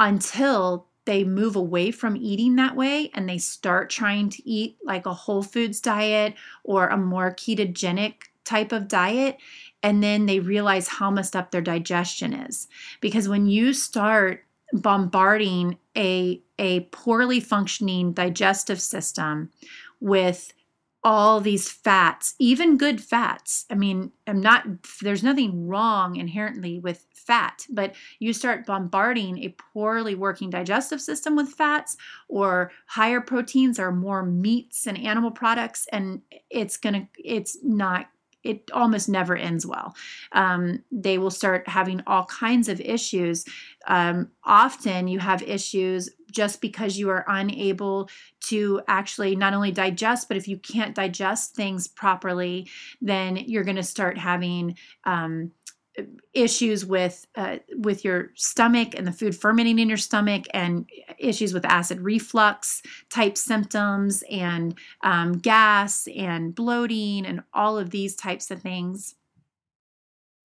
[0.00, 5.04] until they move away from eating that way and they start trying to eat like
[5.04, 6.34] a whole foods diet
[6.64, 9.36] or a more ketogenic type of diet
[9.82, 12.68] and then they realize how messed up their digestion is
[13.00, 19.50] because when you start bombarding a a poorly functioning digestive system
[20.00, 20.52] with
[21.04, 23.66] all these fats, even good fats.
[23.70, 24.64] I mean, I'm not,
[25.02, 31.36] there's nothing wrong inherently with fat, but you start bombarding a poorly working digestive system
[31.36, 31.98] with fats
[32.28, 38.08] or higher proteins or more meats and animal products, and it's gonna, it's not
[38.42, 39.96] it almost never ends well.
[40.32, 43.46] Um, they will start having all kinds of issues.
[43.86, 48.10] Um, often you have issues just because you are unable
[48.40, 52.68] to actually not only digest, but if you can't digest things properly,
[53.00, 55.52] then you're going to start having um,
[56.32, 61.54] issues with uh, with your stomach and the food fermenting in your stomach and issues
[61.54, 68.50] with acid reflux type symptoms and um, gas and bloating and all of these types
[68.50, 69.14] of things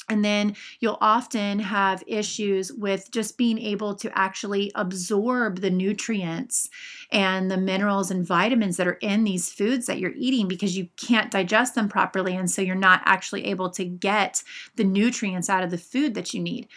[0.10, 6.70] and then you'll often have issues with just being able to actually absorb the nutrients
[7.12, 10.88] and the minerals and vitamins that are in these foods that you're eating because you
[10.98, 12.36] can't digest them properly.
[12.36, 14.44] And so you're not actually able to get
[14.76, 16.68] the nutrients out of the food that you need.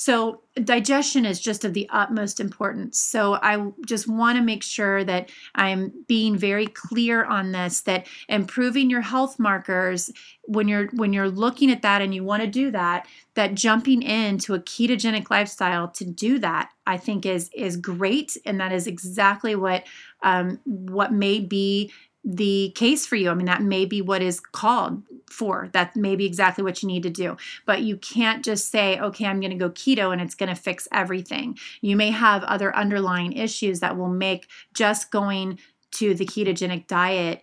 [0.00, 3.00] So, digestion is just of the utmost importance.
[3.00, 8.06] So, I just want to make sure that I'm being very clear on this that
[8.28, 10.12] improving your health markers
[10.44, 14.02] when you're when you're looking at that and you want to do that, that jumping
[14.02, 18.86] into a ketogenic lifestyle to do that, I think is is great and that is
[18.86, 19.82] exactly what
[20.22, 21.90] um, what may be
[22.30, 23.30] the case for you.
[23.30, 25.70] I mean, that may be what is called for.
[25.72, 27.38] That may be exactly what you need to do.
[27.64, 30.54] But you can't just say, okay, I'm going to go keto and it's going to
[30.54, 31.58] fix everything.
[31.80, 35.58] You may have other underlying issues that will make just going
[35.92, 37.42] to the ketogenic diet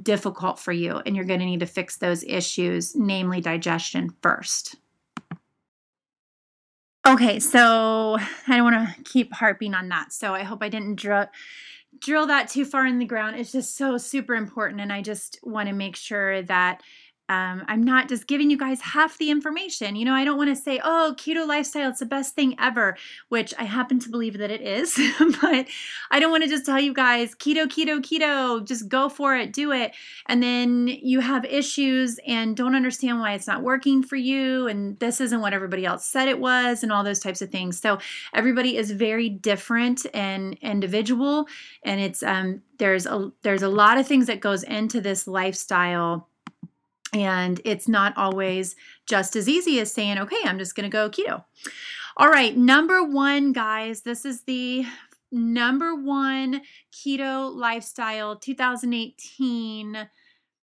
[0.00, 1.02] difficult for you.
[1.04, 4.76] And you're going to need to fix those issues, namely digestion, first.
[7.04, 8.16] Okay, so
[8.46, 10.12] I don't want to keep harping on that.
[10.12, 11.26] So I hope I didn't draw
[11.98, 13.36] drill that too far in the ground.
[13.36, 14.80] It's just so super important.
[14.80, 16.82] And I just want to make sure that
[17.30, 19.94] um, I'm not just giving you guys half the information.
[19.94, 22.96] You know, I don't want to say, oh, keto lifestyle, it's the best thing ever,
[23.28, 24.98] which I happen to believe that it is.
[25.40, 25.68] but
[26.10, 29.52] I don't want to just tell you guys, keto, keto, keto, just go for it,
[29.52, 29.94] do it.
[30.26, 34.66] And then you have issues and don't understand why it's not working for you.
[34.66, 37.80] And this isn't what everybody else said it was, and all those types of things.
[37.80, 38.00] So
[38.34, 41.46] everybody is very different and individual.
[41.84, 46.29] And it's, um, there's a there's a lot of things that goes into this lifestyle
[47.12, 51.10] and it's not always just as easy as saying, okay, I'm just going to go
[51.10, 51.44] keto.
[52.16, 54.84] All right, number one, guys, this is the
[55.32, 60.08] number one keto lifestyle 2018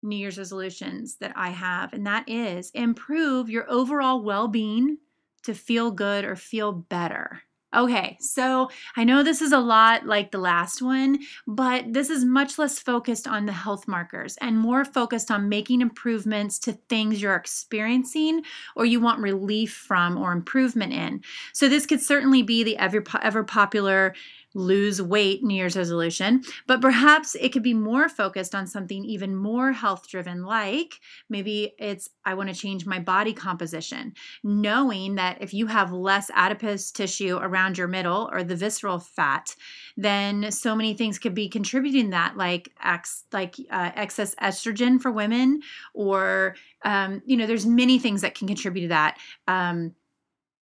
[0.05, 4.99] New Year's resolutions that I have, and that is improve your overall well being
[5.45, 7.43] to feel good or feel better.
[7.75, 12.23] Okay, so I know this is a lot like the last one, but this is
[12.23, 17.23] much less focused on the health markers and more focused on making improvements to things
[17.23, 18.43] you're experiencing
[18.77, 21.23] or you want relief from or improvement in.
[21.55, 24.15] So, this could certainly be the ever, ever popular
[24.55, 29.35] lose weight New Year's resolution, but perhaps it could be more focused on something even
[29.35, 35.39] more health driven, like maybe it's I want to change my body composition, knowing that
[35.41, 39.55] if you have less adipose tissue around your middle or the visceral fat,
[39.97, 45.11] then so many things could be contributing that, like ex, like uh, excess estrogen for
[45.11, 45.61] women,
[45.95, 49.19] or um, you know, there's many things that can contribute to that.
[49.49, 49.95] Um,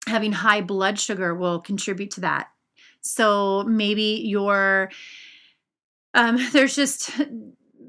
[0.06, 2.48] having high blood sugar will contribute to that
[3.02, 4.90] so maybe you're
[6.14, 7.10] um, there's just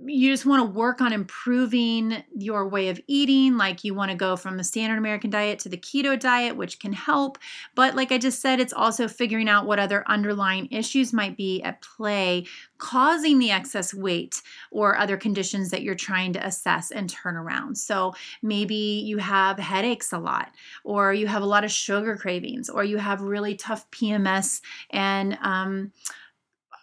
[0.06, 3.58] you just want to work on improving your way of eating.
[3.58, 6.80] Like you want to go from the standard American diet to the keto diet, which
[6.80, 7.38] can help.
[7.76, 11.62] But like I just said, it's also figuring out what other underlying issues might be
[11.64, 12.46] at play
[12.84, 17.78] causing the excess weight or other conditions that you're trying to assess and turn around.
[17.78, 20.52] So maybe you have headaches a lot,
[20.84, 25.38] or you have a lot of sugar cravings, or you have really tough PMS and,
[25.42, 25.94] um,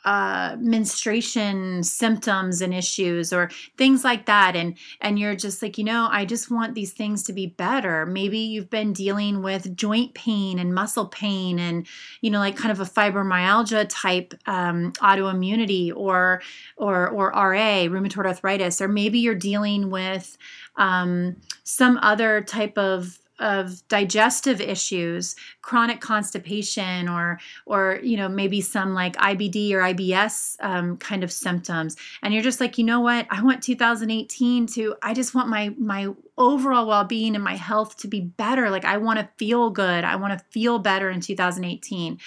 [0.04, 4.56] uh, menstruation symptoms and issues or things like that.
[4.56, 8.06] And and you're just like you know i just want these things to be better.
[8.06, 11.86] Maybe you've been dealing with joint pain and muscle pain and
[12.20, 16.42] you know like kind of a fibromyalgia type um, autoimmunity or
[16.76, 18.80] or or ra rheumatoid arthritis.
[18.80, 20.36] Or maybe you're dealing with
[20.76, 28.60] um, some other type of of digestive issues, chronic constipation, or or you know maybe
[28.60, 33.00] some like IBD or IBS um, kind of symptoms, and you're just like, you know
[33.00, 33.26] what?
[33.30, 34.94] I want 2018 to.
[35.02, 38.70] I just want my my overall well-being and my health to be better.
[38.70, 40.04] Like I want to feel good.
[40.04, 42.18] I want to feel better in 2018.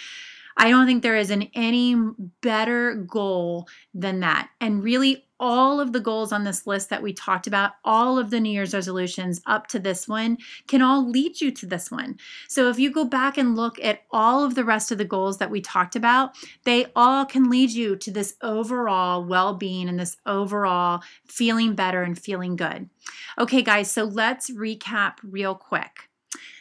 [0.56, 1.96] I don't think there is an any
[2.42, 4.50] better goal than that.
[4.62, 8.30] And really, all of the goals on this list that we talked about, all of
[8.30, 10.38] the New Year's resolutions up to this one,
[10.70, 12.18] can all lead you to this one.
[12.48, 15.40] So if you go back and look at all of the rest of the goals
[15.40, 20.00] that we talked about, they all can lead you to this overall well being and
[20.00, 22.90] this overall feeling better and feeling good.
[23.38, 26.08] Okay, guys, so let's recap real quick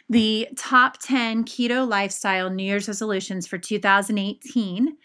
[0.09, 4.97] the top 10 keto lifestyle New Year's resolutions for 2018.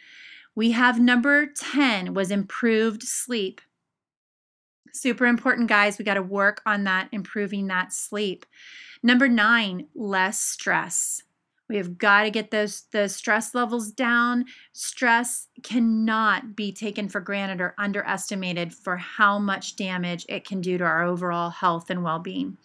[0.56, 3.60] We have number 10 was improved sleep.
[4.98, 5.96] Super important, guys.
[5.96, 8.44] We got to work on that, improving that sleep.
[9.02, 11.22] Number nine, less stress.
[11.68, 14.46] We have got to get those the stress levels down.
[14.72, 20.78] Stress cannot be taken for granted or underestimated for how much damage it can do
[20.78, 22.56] to our overall health and well-being.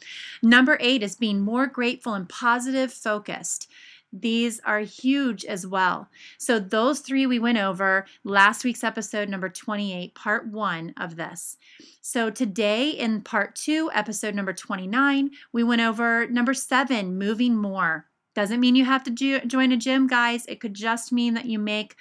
[0.41, 3.69] Number 8 is being more grateful and positive focused.
[4.13, 6.07] These are huge as well.
[6.37, 11.57] So, those three we went over last week's episode, number 28, part one of this.
[12.01, 18.05] So, today in part two, episode number 29, we went over number seven, moving more.
[18.35, 20.45] Doesn't mean you have to jo- join a gym, guys.
[20.45, 21.95] It could just mean that you make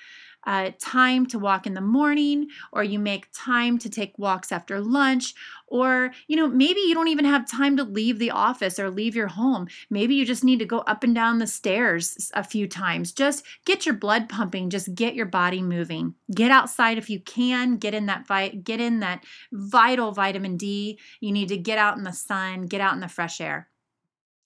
[0.45, 4.80] uh, time to walk in the morning, or you make time to take walks after
[4.80, 5.34] lunch,
[5.66, 9.14] or you know maybe you don't even have time to leave the office or leave
[9.14, 9.68] your home.
[9.90, 13.12] Maybe you just need to go up and down the stairs a few times.
[13.12, 14.70] Just get your blood pumping.
[14.70, 16.14] Just get your body moving.
[16.34, 17.76] Get outside if you can.
[17.76, 20.99] Get in that vi- get in that vital vitamin D.
[21.20, 22.66] You need to get out in the sun.
[22.66, 23.68] Get out in the fresh air.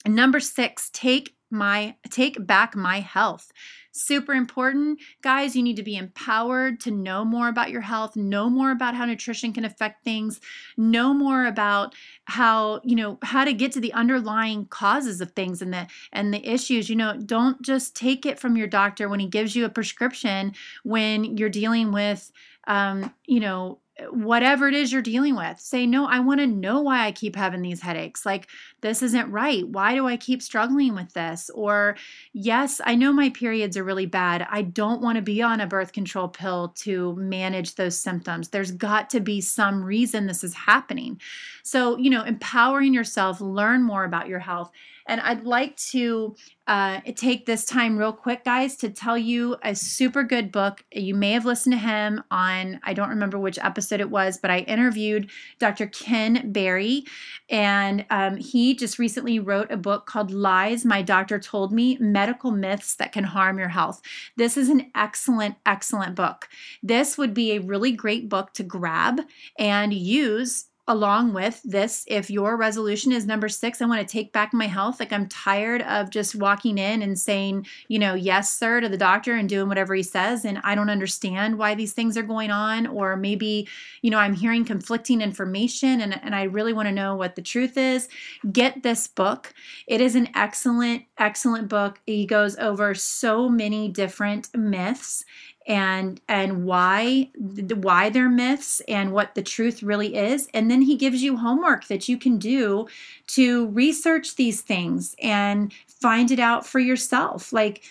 [0.05, 3.53] And number six, take my take back my health
[3.97, 5.01] super important.
[5.23, 8.95] Guys you need to be empowered to know more about your health know more about
[8.95, 10.41] how nutrition can affect things
[10.77, 11.95] know more about
[12.25, 16.33] how you know how to get to the underlying causes of things and the and
[16.33, 16.89] the issues.
[16.89, 20.53] You know don't just take it from your doctor when he gives you a prescription
[20.85, 22.31] when you're dealing with
[22.67, 23.79] um, you know
[24.11, 25.59] whatever it is you're dealing with.
[25.59, 28.27] Say, no, I want to know why I keep having these headaches.
[28.27, 28.47] Like,
[28.83, 29.67] this isn't right.
[29.67, 31.51] Why do I keep struggling with this?
[31.55, 31.97] Or,
[32.33, 34.47] yes, I know my periods are really bad.
[34.51, 38.49] I don't want to be on a birth control pill to manage those symptoms.
[38.49, 41.21] There's got to be some reason this is happening.
[41.63, 44.71] So, you know, empowering yourself, learn more about your health.
[45.07, 46.35] And I'd like to
[46.67, 50.85] uh, take this time real quick, guys, to tell you a super good book.
[50.93, 54.51] You may have listened to him on, I don't remember which episode it was, but
[54.51, 55.31] I interviewed
[55.61, 55.87] Dr.
[55.87, 57.05] Ken Berry,
[57.49, 62.51] and um, he just recently wrote a book called Lies My Doctor Told Me Medical
[62.51, 64.03] Myths That Can Harm Your Health.
[64.37, 66.49] This is an excellent, excellent book.
[66.83, 69.21] This would be a really great book to grab
[69.59, 74.33] and use along with this if your resolution is number six i want to take
[74.33, 78.53] back my health like i'm tired of just walking in and saying you know yes
[78.53, 81.93] sir to the doctor and doing whatever he says and i don't understand why these
[81.93, 83.69] things are going on or maybe
[84.03, 87.43] you know i'm hearing conflicting information and, and i really want to know what the
[87.43, 88.09] truth is.
[88.51, 89.53] Get this book.
[89.87, 92.01] It is an excellent excellent book.
[92.07, 95.25] He goes over so many different myths
[95.67, 100.49] and and why why they're myths and what the truth really is.
[100.55, 102.87] And then he gives you homework that you can do
[103.29, 107.53] to research these things and find it out for yourself.
[107.53, 107.83] Like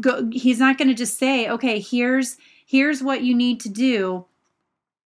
[0.00, 4.24] go, he's not going to just say okay here's here's what you need to do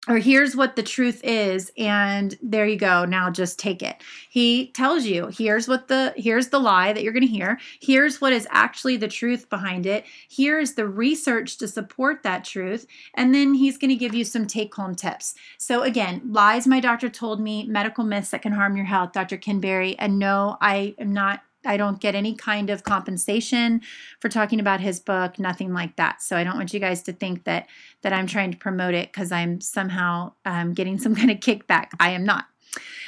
[0.08, 3.04] or here's what the truth is and there you go.
[3.04, 3.96] Now just take it.
[4.30, 7.58] He tells you here's what the here's the lie that you're going to hear.
[7.80, 10.04] Here's what is actually the truth behind it.
[10.28, 14.46] Here's the research to support that truth and then he's going to give you some
[14.46, 15.34] take home tips.
[15.58, 19.36] So again lies my doctor told me medical myths that can harm your health dr
[19.38, 23.82] ken berry and no i am not I don't get any kind of compensation
[24.20, 26.22] for talking about his book, nothing like that.
[26.22, 27.68] So I don't want you guys to think that
[28.02, 31.88] that I'm trying to promote it because I'm somehow um, getting some kind of kickback.
[32.00, 32.46] I am not.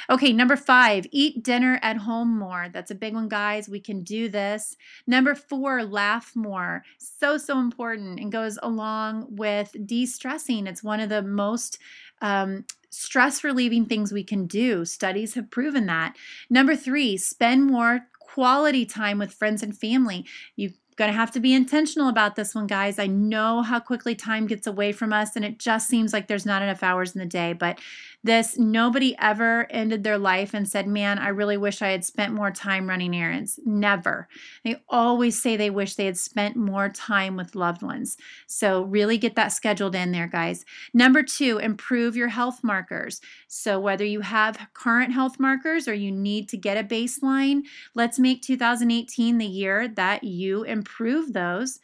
[0.09, 2.67] Okay, number five, eat dinner at home more.
[2.71, 3.69] That's a big one, guys.
[3.69, 4.75] We can do this.
[5.07, 6.83] Number four, laugh more.
[6.97, 10.67] So, so important and goes along with de stressing.
[10.67, 11.79] It's one of the most
[12.21, 14.85] um, stress relieving things we can do.
[14.85, 16.15] Studies have proven that.
[16.49, 18.01] Number three, spend more
[18.33, 20.25] quality time with friends and family.
[20.55, 22.99] You Going to have to be intentional about this one, guys.
[22.99, 26.45] I know how quickly time gets away from us, and it just seems like there's
[26.45, 27.53] not enough hours in the day.
[27.53, 27.79] But
[28.23, 32.33] this, nobody ever ended their life and said, Man, I really wish I had spent
[32.33, 33.59] more time running errands.
[33.65, 34.27] Never.
[34.63, 38.17] They always say they wish they had spent more time with loved ones.
[38.45, 40.65] So, really get that scheduled in there, guys.
[40.93, 43.21] Number two, improve your health markers.
[43.47, 47.63] So, whether you have current health markers or you need to get a baseline,
[47.95, 51.79] let's make 2018 the year that you improve those.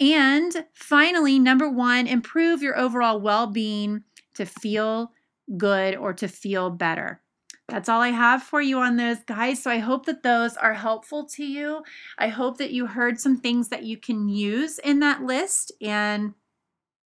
[0.00, 4.04] And finally, number one, improve your overall well being
[4.34, 5.12] to feel
[5.56, 7.20] good or to feel better.
[7.68, 9.62] That's all I have for you on those, guys.
[9.62, 11.82] So I hope that those are helpful to you.
[12.18, 16.34] I hope that you heard some things that you can use in that list and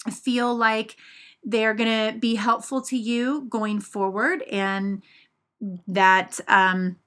[0.10, 0.98] feel like
[1.44, 5.02] they're going to be helpful to you going forward and
[5.88, 6.98] that um,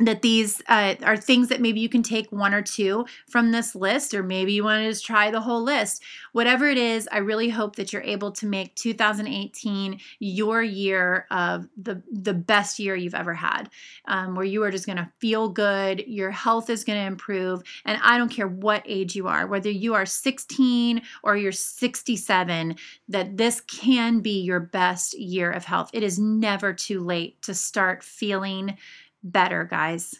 [0.00, 3.74] that these uh, are things that maybe you can take one or two from this
[3.74, 6.02] list, or maybe you want to just try the whole list.
[6.32, 11.68] Whatever it is, I really hope that you're able to make 2018 your year of
[11.76, 13.70] the the best year you've ever had,
[14.06, 17.62] um, where you are just going to feel good, your health is going to improve,
[17.84, 22.76] and I don't care what age you are, whether you are 16 or you're 67,
[23.08, 25.90] that this can be your best year of health.
[25.92, 28.76] It is never too late to start feeling
[29.22, 30.14] better, guys.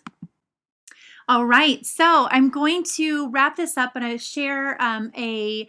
[1.29, 5.69] All right, so I'm going to wrap this up and I share um, a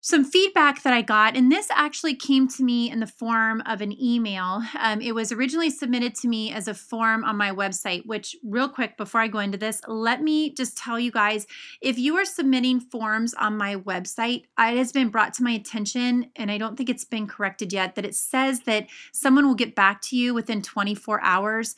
[0.00, 3.80] some feedback that I got, and this actually came to me in the form of
[3.80, 4.62] an email.
[4.78, 8.68] Um, it was originally submitted to me as a form on my website, which, real
[8.68, 11.46] quick, before I go into this, let me just tell you guys
[11.80, 16.30] if you are submitting forms on my website, it has been brought to my attention,
[16.36, 19.74] and I don't think it's been corrected yet, that it says that someone will get
[19.74, 21.74] back to you within 24 hours.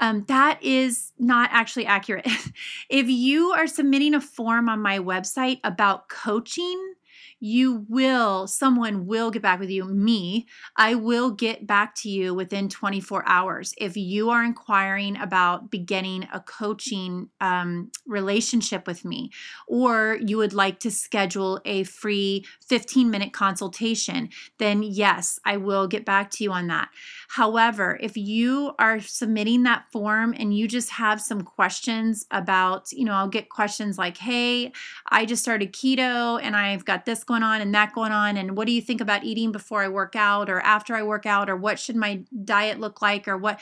[0.00, 2.26] Um, that is not actually accurate.
[2.88, 6.94] if you are submitting a form on my website about coaching,
[7.40, 9.84] you will, someone will get back with you.
[9.84, 13.74] Me, I will get back to you within 24 hours.
[13.78, 19.30] If you are inquiring about beginning a coaching um, relationship with me,
[19.66, 24.28] or you would like to schedule a free 15 minute consultation,
[24.58, 26.88] then yes, I will get back to you on that.
[27.28, 33.04] However, if you are submitting that form and you just have some questions about, you
[33.04, 34.72] know, I'll get questions like, hey,
[35.08, 38.56] I just started keto and I've got this going on and that going on and
[38.56, 41.50] what do you think about eating before I work out or after I work out
[41.50, 43.60] or what should my diet look like or what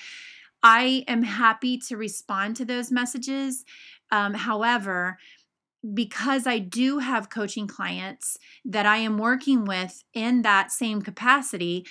[0.62, 3.64] I am happy to respond to those messages.
[4.10, 5.18] Um, however,
[5.94, 11.86] because I do have coaching clients that I am working with in that same capacity,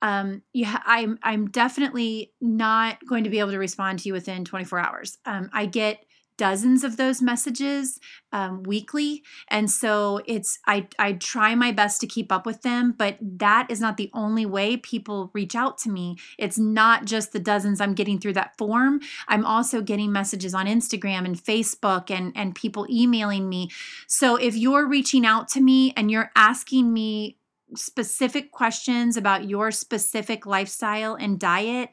[0.00, 4.44] um, yeah, I'm I'm definitely not going to be able to respond to you within
[4.44, 5.18] 24 hours.
[5.24, 6.04] Um, I get
[6.36, 8.00] dozens of those messages
[8.32, 9.22] um, weekly.
[9.48, 13.70] And so it's I, I try my best to keep up with them but that
[13.70, 16.16] is not the only way people reach out to me.
[16.38, 19.00] It's not just the dozens i'm getting through that form.
[19.28, 23.70] I'm also getting messages on instagram and facebook and and people emailing me.
[24.06, 27.38] So if you're reaching out to me and you're asking me
[27.76, 31.90] specific questions about your specific lifestyle and diet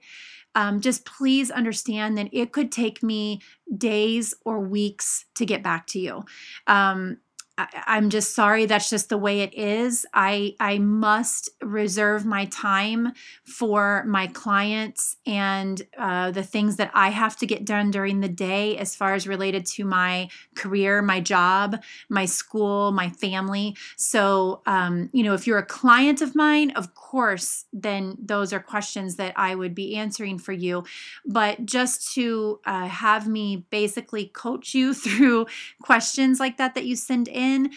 [0.56, 3.42] um, just please understand that it could take me
[3.78, 6.24] days or weeks to get back to you.
[6.68, 7.18] Um,
[7.58, 10.06] I, am just sorry that's just the way it is.
[10.14, 17.10] I I must reserve my time for my clients and uh, the things that I
[17.10, 21.20] have to get done during the day, as far as related to my career, my
[21.20, 23.76] job, my school, my family.
[23.98, 28.60] So, um, you know, if you're a client of mine, of course, then those are
[28.60, 30.86] questions that I would be answering for you.
[31.26, 35.48] But just to uh, have me basically coach you through
[35.82, 37.72] questions like that that you send in in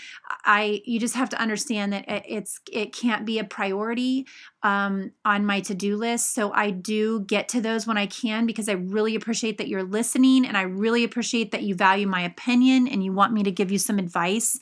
[0.44, 4.26] i you just have to understand that it's it can't be a priority
[4.64, 6.34] um, on my to-do list.
[6.34, 9.82] So i do get to those when i can because i really appreciate that you're
[9.82, 13.50] listening and i really appreciate that you value my opinion and you want me to
[13.50, 14.58] give you some advice.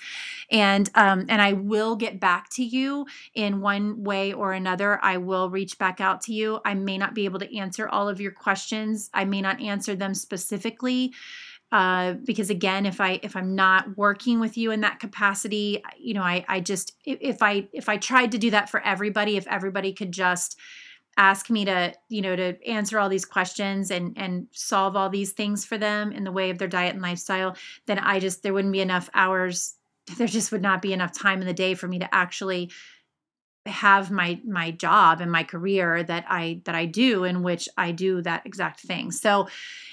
[0.50, 4.98] And um, and i will get back to you in one way or another.
[5.03, 6.61] I will reach back out to you.
[6.64, 9.11] I may not be able to answer all of your questions.
[9.14, 11.12] I may not answer them specifically
[11.73, 16.14] uh, because again if i if i'm not working with you in that capacity you
[16.14, 19.47] know i i just if i if i tried to do that for everybody if
[19.49, 20.59] everybody could just
[21.16, 25.33] ask me to you know to answer all these questions and and solve all these
[25.33, 27.57] things for them in the way of their diet and lifestyle
[27.87, 29.75] then i just there wouldn't be enough hours
[30.18, 32.70] there just would not be enough time in the day for me to actually
[33.66, 37.92] have my my job and my career that I that I do in which I
[37.92, 39.12] do that exact thing.
[39.12, 39.48] So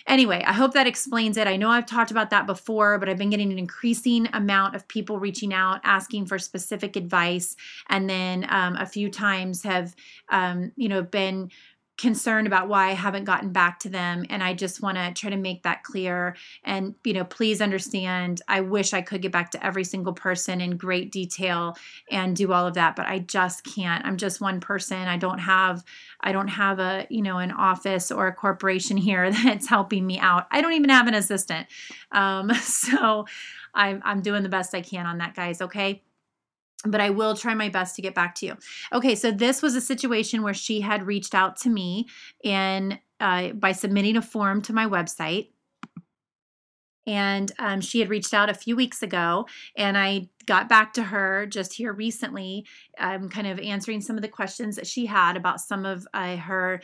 [0.07, 1.47] anyway, I hope that explains it.
[1.47, 4.87] I know I've talked about that before, but I've been getting an increasing amount of
[4.87, 7.55] people reaching out asking for specific advice
[7.89, 9.95] and then um, a few times have
[10.29, 11.51] um, you know been
[11.99, 15.29] concerned about why I haven't gotten back to them and I just want to try
[15.29, 16.37] to make that clear.
[16.63, 20.61] And you know please understand I wish I could get back to every single person
[20.61, 21.75] in great detail
[22.09, 24.05] and do all of that but I just can't.
[24.05, 24.97] I'm just one person.
[24.97, 25.83] I don't have
[26.21, 30.19] I don't have a you know an office or a corporation here that's helping me
[30.19, 30.47] out.
[30.51, 31.67] I don't even have an assistant.
[32.13, 33.25] Um, so
[33.73, 36.01] I'm I'm doing the best I can on that guys okay
[36.85, 38.57] but I will try my best to get back to you.
[38.93, 42.07] Okay, so this was a situation where she had reached out to me
[42.43, 45.49] and uh, by submitting a form to my website.
[47.05, 51.03] And um, she had reached out a few weeks ago, and I got back to
[51.03, 52.65] her just here recently,
[52.99, 56.37] um, kind of answering some of the questions that she had about some of uh,
[56.37, 56.81] her.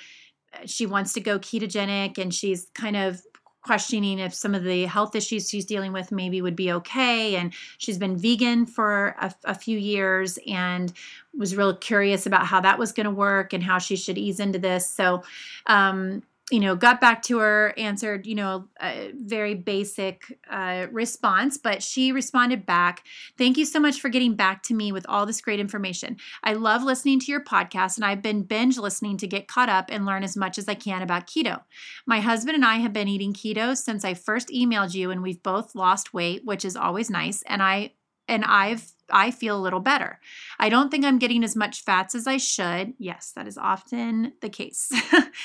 [0.65, 3.21] She wants to go ketogenic, and she's kind of
[3.65, 7.35] questioning if some of the health issues she's dealing with maybe would be okay.
[7.35, 10.93] And she's been vegan for a, a few years and
[11.37, 14.39] was real curious about how that was going to work and how she should ease
[14.39, 14.89] into this.
[14.89, 15.23] So,
[15.65, 21.57] um, you know, got back to her, answered, you know, a very basic uh, response,
[21.57, 23.03] but she responded back.
[23.35, 26.17] Thank you so much for getting back to me with all this great information.
[26.43, 29.85] I love listening to your podcast, and I've been binge listening to get caught up
[29.89, 31.61] and learn as much as I can about keto.
[32.05, 35.41] My husband and I have been eating keto since I first emailed you, and we've
[35.41, 37.41] both lost weight, which is always nice.
[37.47, 37.93] And I
[38.27, 40.19] and I've I feel a little better.
[40.59, 42.93] I don't think I'm getting as much fats as I should.
[42.97, 44.91] Yes, that is often the case.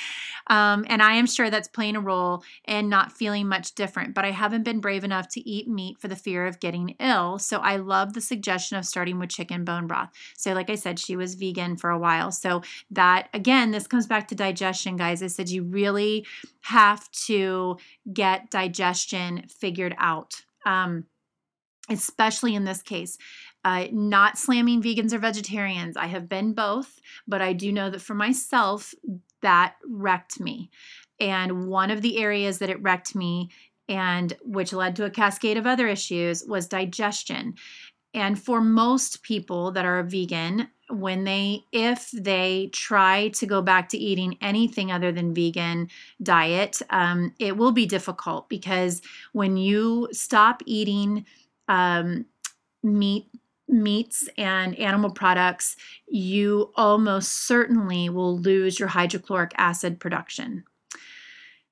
[0.47, 4.25] um, and I am sure that's playing a role in not feeling much different, but
[4.25, 7.37] I haven't been brave enough to eat meat for the fear of getting ill.
[7.37, 10.09] So I love the suggestion of starting with chicken bone broth.
[10.37, 12.31] So, like I said, she was vegan for a while.
[12.31, 15.21] So, that again, this comes back to digestion, guys.
[15.21, 16.25] I said you really
[16.61, 17.77] have to
[18.11, 20.41] get digestion figured out.
[20.65, 21.05] Um,
[21.91, 23.17] especially in this case.
[23.63, 25.95] Uh, not slamming vegans or vegetarians.
[25.95, 28.95] I have been both, but I do know that for myself,
[29.41, 30.71] that wrecked me.
[31.19, 33.51] And one of the areas that it wrecked me,
[33.87, 37.53] and which led to a cascade of other issues, was digestion.
[38.13, 43.89] And for most people that are vegan, when they, if they try to go back
[43.89, 45.87] to eating anything other than vegan
[46.21, 49.01] diet, um, it will be difficult because
[49.31, 51.25] when you stop eating
[51.71, 52.25] um,
[52.83, 53.27] meat
[53.69, 60.65] meats and animal products, you almost certainly will lose your hydrochloric acid production.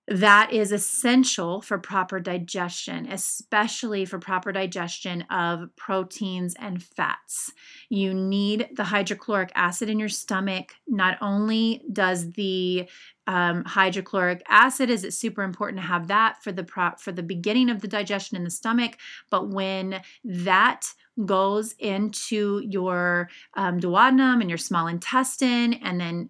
[0.07, 7.51] That is essential for proper digestion, especially for proper digestion of proteins and fats.
[7.89, 10.71] You need the hydrochloric acid in your stomach.
[10.87, 12.89] Not only does the
[13.29, 17.21] um, hydrochloric acid is it super important to have that for the prop for the
[17.21, 18.97] beginning of the digestion in the stomach?
[19.29, 20.87] But when that
[21.25, 26.29] goes into your um, duodenum and your small intestine and then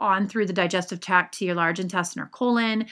[0.00, 2.86] on through the digestive tract to your large intestine or colon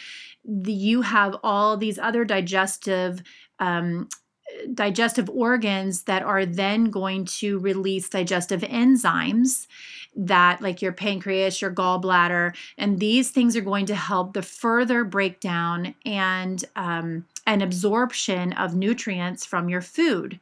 [0.44, 3.22] the, you have all these other digestive
[3.58, 4.08] um,
[4.74, 9.66] digestive organs that are then going to release digestive enzymes
[10.16, 15.04] that like your pancreas your gallbladder and these things are going to help the further
[15.04, 20.38] breakdown and um, an absorption of nutrients from your food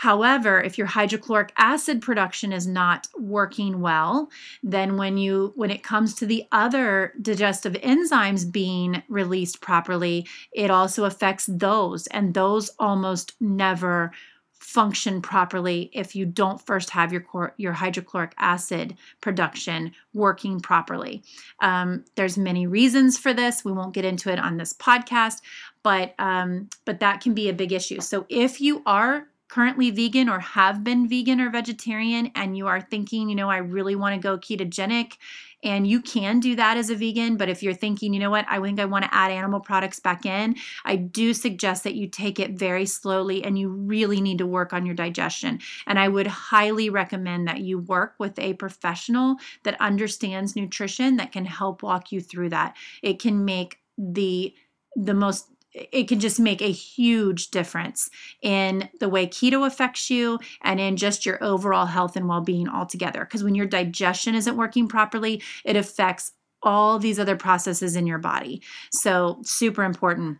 [0.00, 4.30] However, if your hydrochloric acid production is not working well,
[4.62, 10.70] then when you when it comes to the other digestive enzymes being released properly, it
[10.70, 14.10] also affects those and those almost never
[14.54, 21.22] function properly if you don't first have your your hydrochloric acid production working properly.
[21.60, 23.66] Um, there's many reasons for this.
[23.66, 25.42] We won't get into it on this podcast,
[25.82, 28.00] but um, but that can be a big issue.
[28.00, 32.80] So if you are currently vegan or have been vegan or vegetarian and you are
[32.80, 35.14] thinking, you know, I really want to go ketogenic,
[35.62, 37.36] and you can do that as a vegan.
[37.36, 40.00] But if you're thinking, you know what, I think I want to add animal products
[40.00, 44.38] back in, I do suggest that you take it very slowly and you really need
[44.38, 45.60] to work on your digestion.
[45.86, 51.32] And I would highly recommend that you work with a professional that understands nutrition that
[51.32, 52.76] can help walk you through that.
[53.02, 54.54] It can make the
[54.96, 58.10] the most it can just make a huge difference
[58.42, 63.24] in the way keto affects you and in just your overall health and well-being altogether.
[63.24, 66.32] Because when your digestion isn't working properly it affects
[66.62, 68.62] all these other processes in your body.
[68.92, 70.38] So super important.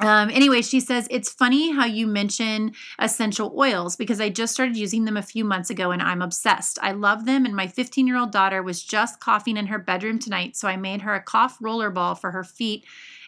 [0.00, 4.76] Um, anyway, she says, It's funny how you mention essential oils because I just started
[4.76, 6.80] using them a few months ago and I'm obsessed.
[6.82, 10.18] I love them, and my 15 year old daughter was just coughing in her bedroom
[10.18, 12.84] tonight, so I made her a cough roller ball for her feet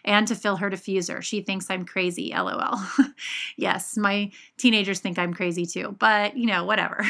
[0.07, 1.21] and to fill her diffuser.
[1.21, 2.79] She thinks I'm crazy, lol.
[3.57, 7.05] yes, my teenagers think I'm crazy too, but you know, whatever.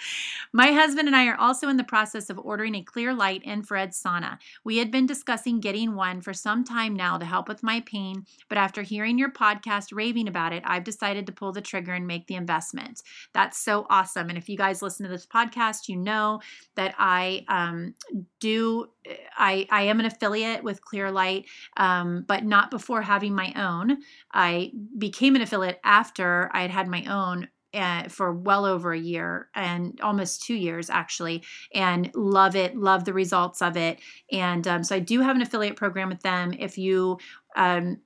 [0.52, 4.38] my husband and I are also in the process of ordering a Clearlight infrared sauna.
[4.64, 8.24] We had been discussing getting one for some time now to help with my pain,
[8.48, 12.06] but after hearing your podcast raving about it, I've decided to pull the trigger and
[12.06, 13.02] make the investment.
[13.34, 14.30] That's so awesome.
[14.30, 16.40] And if you guys listen to this podcast, you know
[16.76, 17.94] that I um,
[18.40, 18.88] do
[19.36, 21.46] I, I am an affiliate with Clearlight,
[21.76, 23.98] um, but not before having my own.
[24.32, 28.98] I became an affiliate after I had had my own uh, for well over a
[28.98, 31.42] year and almost two years actually
[31.74, 34.00] and love it love the results of it
[34.32, 37.18] and um, so i do have an affiliate program with them if you
[37.56, 37.98] um,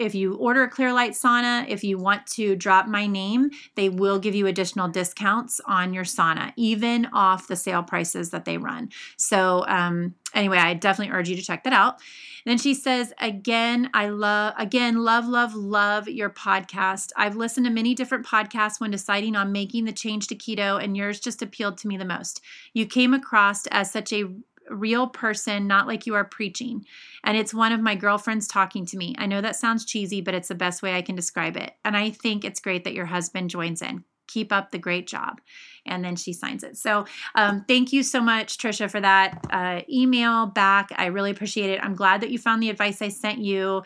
[0.00, 4.18] if you order a Clearlight sauna, if you want to drop my name, they will
[4.18, 8.88] give you additional discounts on your sauna, even off the sale prices that they run.
[9.18, 12.00] So, um, anyway, I definitely urge you to check that out.
[12.46, 17.10] then she says, again, I love, again, love, love, love your podcast.
[17.14, 20.96] I've listened to many different podcasts when deciding on making the change to keto, and
[20.96, 22.40] yours just appealed to me the most.
[22.72, 24.24] You came across as such a
[24.70, 26.84] real person, not like you are preaching.
[27.24, 29.14] And it's one of my girlfriends talking to me.
[29.18, 31.74] I know that sounds cheesy, but it's the best way I can describe it.
[31.84, 34.04] And I think it's great that your husband joins in.
[34.32, 35.40] Keep up the great job
[35.86, 36.76] and then she signs it.
[36.76, 37.04] So
[37.34, 40.90] um, thank you so much, Trisha, for that uh, email back.
[40.96, 41.82] I really appreciate it.
[41.82, 43.82] I'm glad that you found the advice I sent you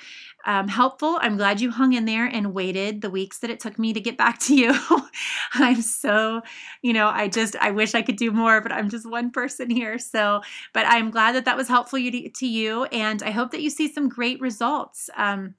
[0.47, 1.19] um, helpful.
[1.21, 4.01] I'm glad you hung in there and waited the weeks that it took me to
[4.01, 4.75] get back to you.
[5.55, 6.43] I'm so,
[6.83, 9.71] you know, I just, I wish I could do more, but I'm just one person
[9.71, 9.99] here.
[9.99, 10.43] So,
[10.73, 12.85] but I'm glad that that was helpful to, to you.
[12.85, 15.09] And I hope that you see some great results.
[15.17, 15.55] Um,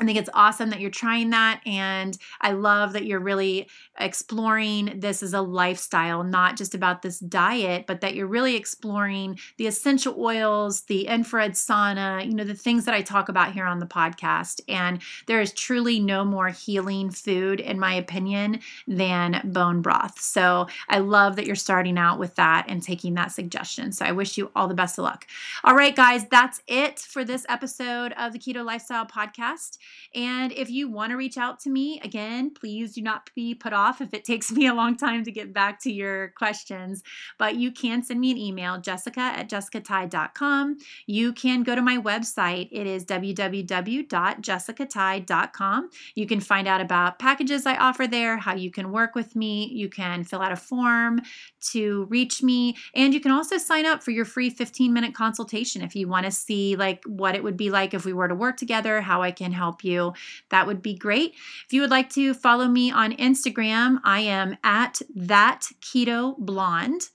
[0.00, 1.60] I think it's awesome that you're trying that.
[1.66, 3.68] And I love that you're really
[3.98, 9.38] exploring this as a lifestyle, not just about this diet, but that you're really exploring
[9.58, 13.66] the essential oils, the infrared sauna, you know, the things that I talk about here
[13.66, 14.62] on the podcast.
[14.68, 20.18] And there is truly no more healing food, in my opinion, than bone broth.
[20.18, 23.92] So I love that you're starting out with that and taking that suggestion.
[23.92, 25.26] So I wish you all the best of luck.
[25.62, 29.76] All right, guys, that's it for this episode of the Keto Lifestyle Podcast.
[30.14, 33.72] And if you want to reach out to me, again, please do not be put
[33.72, 37.02] off if it takes me a long time to get back to your questions.
[37.38, 40.78] But you can send me an email, jessica at jessicatai.com.
[41.06, 42.68] You can go to my website.
[42.72, 45.90] It is www.jessicatai.com.
[46.14, 49.68] You can find out about packages I offer there, how you can work with me.
[49.68, 51.20] You can fill out a form
[51.60, 52.76] to reach me.
[52.94, 56.26] And you can also sign up for your free 15 minute consultation if you want
[56.26, 59.22] to see like what it would be like if we were to work together, how
[59.22, 60.12] I can help you.
[60.50, 61.34] That would be great.
[61.66, 67.08] If you would like to follow me on Instagram, I am at that keto blonde.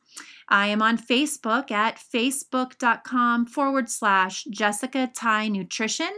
[0.47, 6.11] I am on Facebook at facebook.com forward slash Jessica Tai Nutrition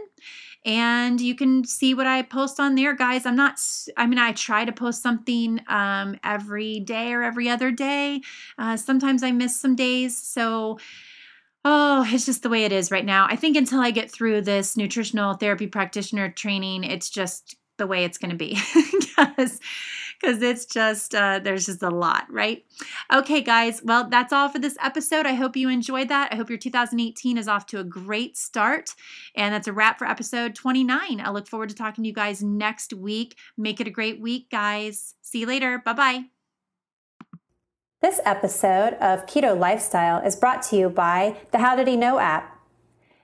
[0.64, 3.24] and you can see what I post on there, guys.
[3.24, 3.58] I'm not,
[3.96, 8.20] I mean, I try to post something um, every day or every other day.
[8.58, 10.18] Uh, sometimes I miss some days.
[10.18, 10.78] So,
[11.70, 13.26] oh, it's just the way it is right now.
[13.28, 18.04] I think until I get through this nutritional therapy practitioner training, it's just the way
[18.04, 18.58] it's going to be.
[19.18, 19.58] Because
[20.20, 22.64] because it's just uh, there's just a lot right?
[23.12, 25.26] Okay guys well that's all for this episode.
[25.26, 26.32] I hope you enjoyed that.
[26.32, 28.94] I hope your 2018 is off to a great start.
[29.34, 32.44] And that's a wrap for episode 29 i look forward to talking to you guys
[32.44, 33.36] next week.
[33.56, 35.16] Make it a great week guys.
[35.20, 35.82] See you later.
[35.84, 36.37] Bye bye
[38.00, 42.18] this episode of keto lifestyle is brought to you by the how did he know
[42.18, 42.58] app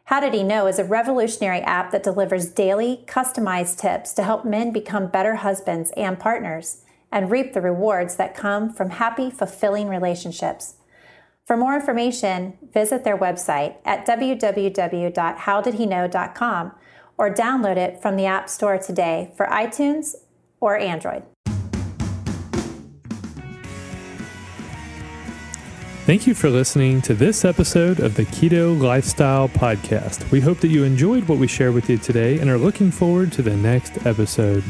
[0.08, 4.44] how Did He Know is a revolutionary app that delivers daily, customized tips to help
[4.44, 9.88] men become better husbands and partners and reap the rewards that come from happy, fulfilling
[9.88, 10.74] relationships.
[11.46, 16.72] For more information, visit their website at www.howdidheknow.com
[17.16, 20.16] or download it from the App Store today for iTunes
[20.60, 21.22] or Android.
[26.04, 30.30] Thank you for listening to this episode of the Keto Lifestyle Podcast.
[30.30, 33.32] We hope that you enjoyed what we shared with you today and are looking forward
[33.32, 34.62] to the next episode.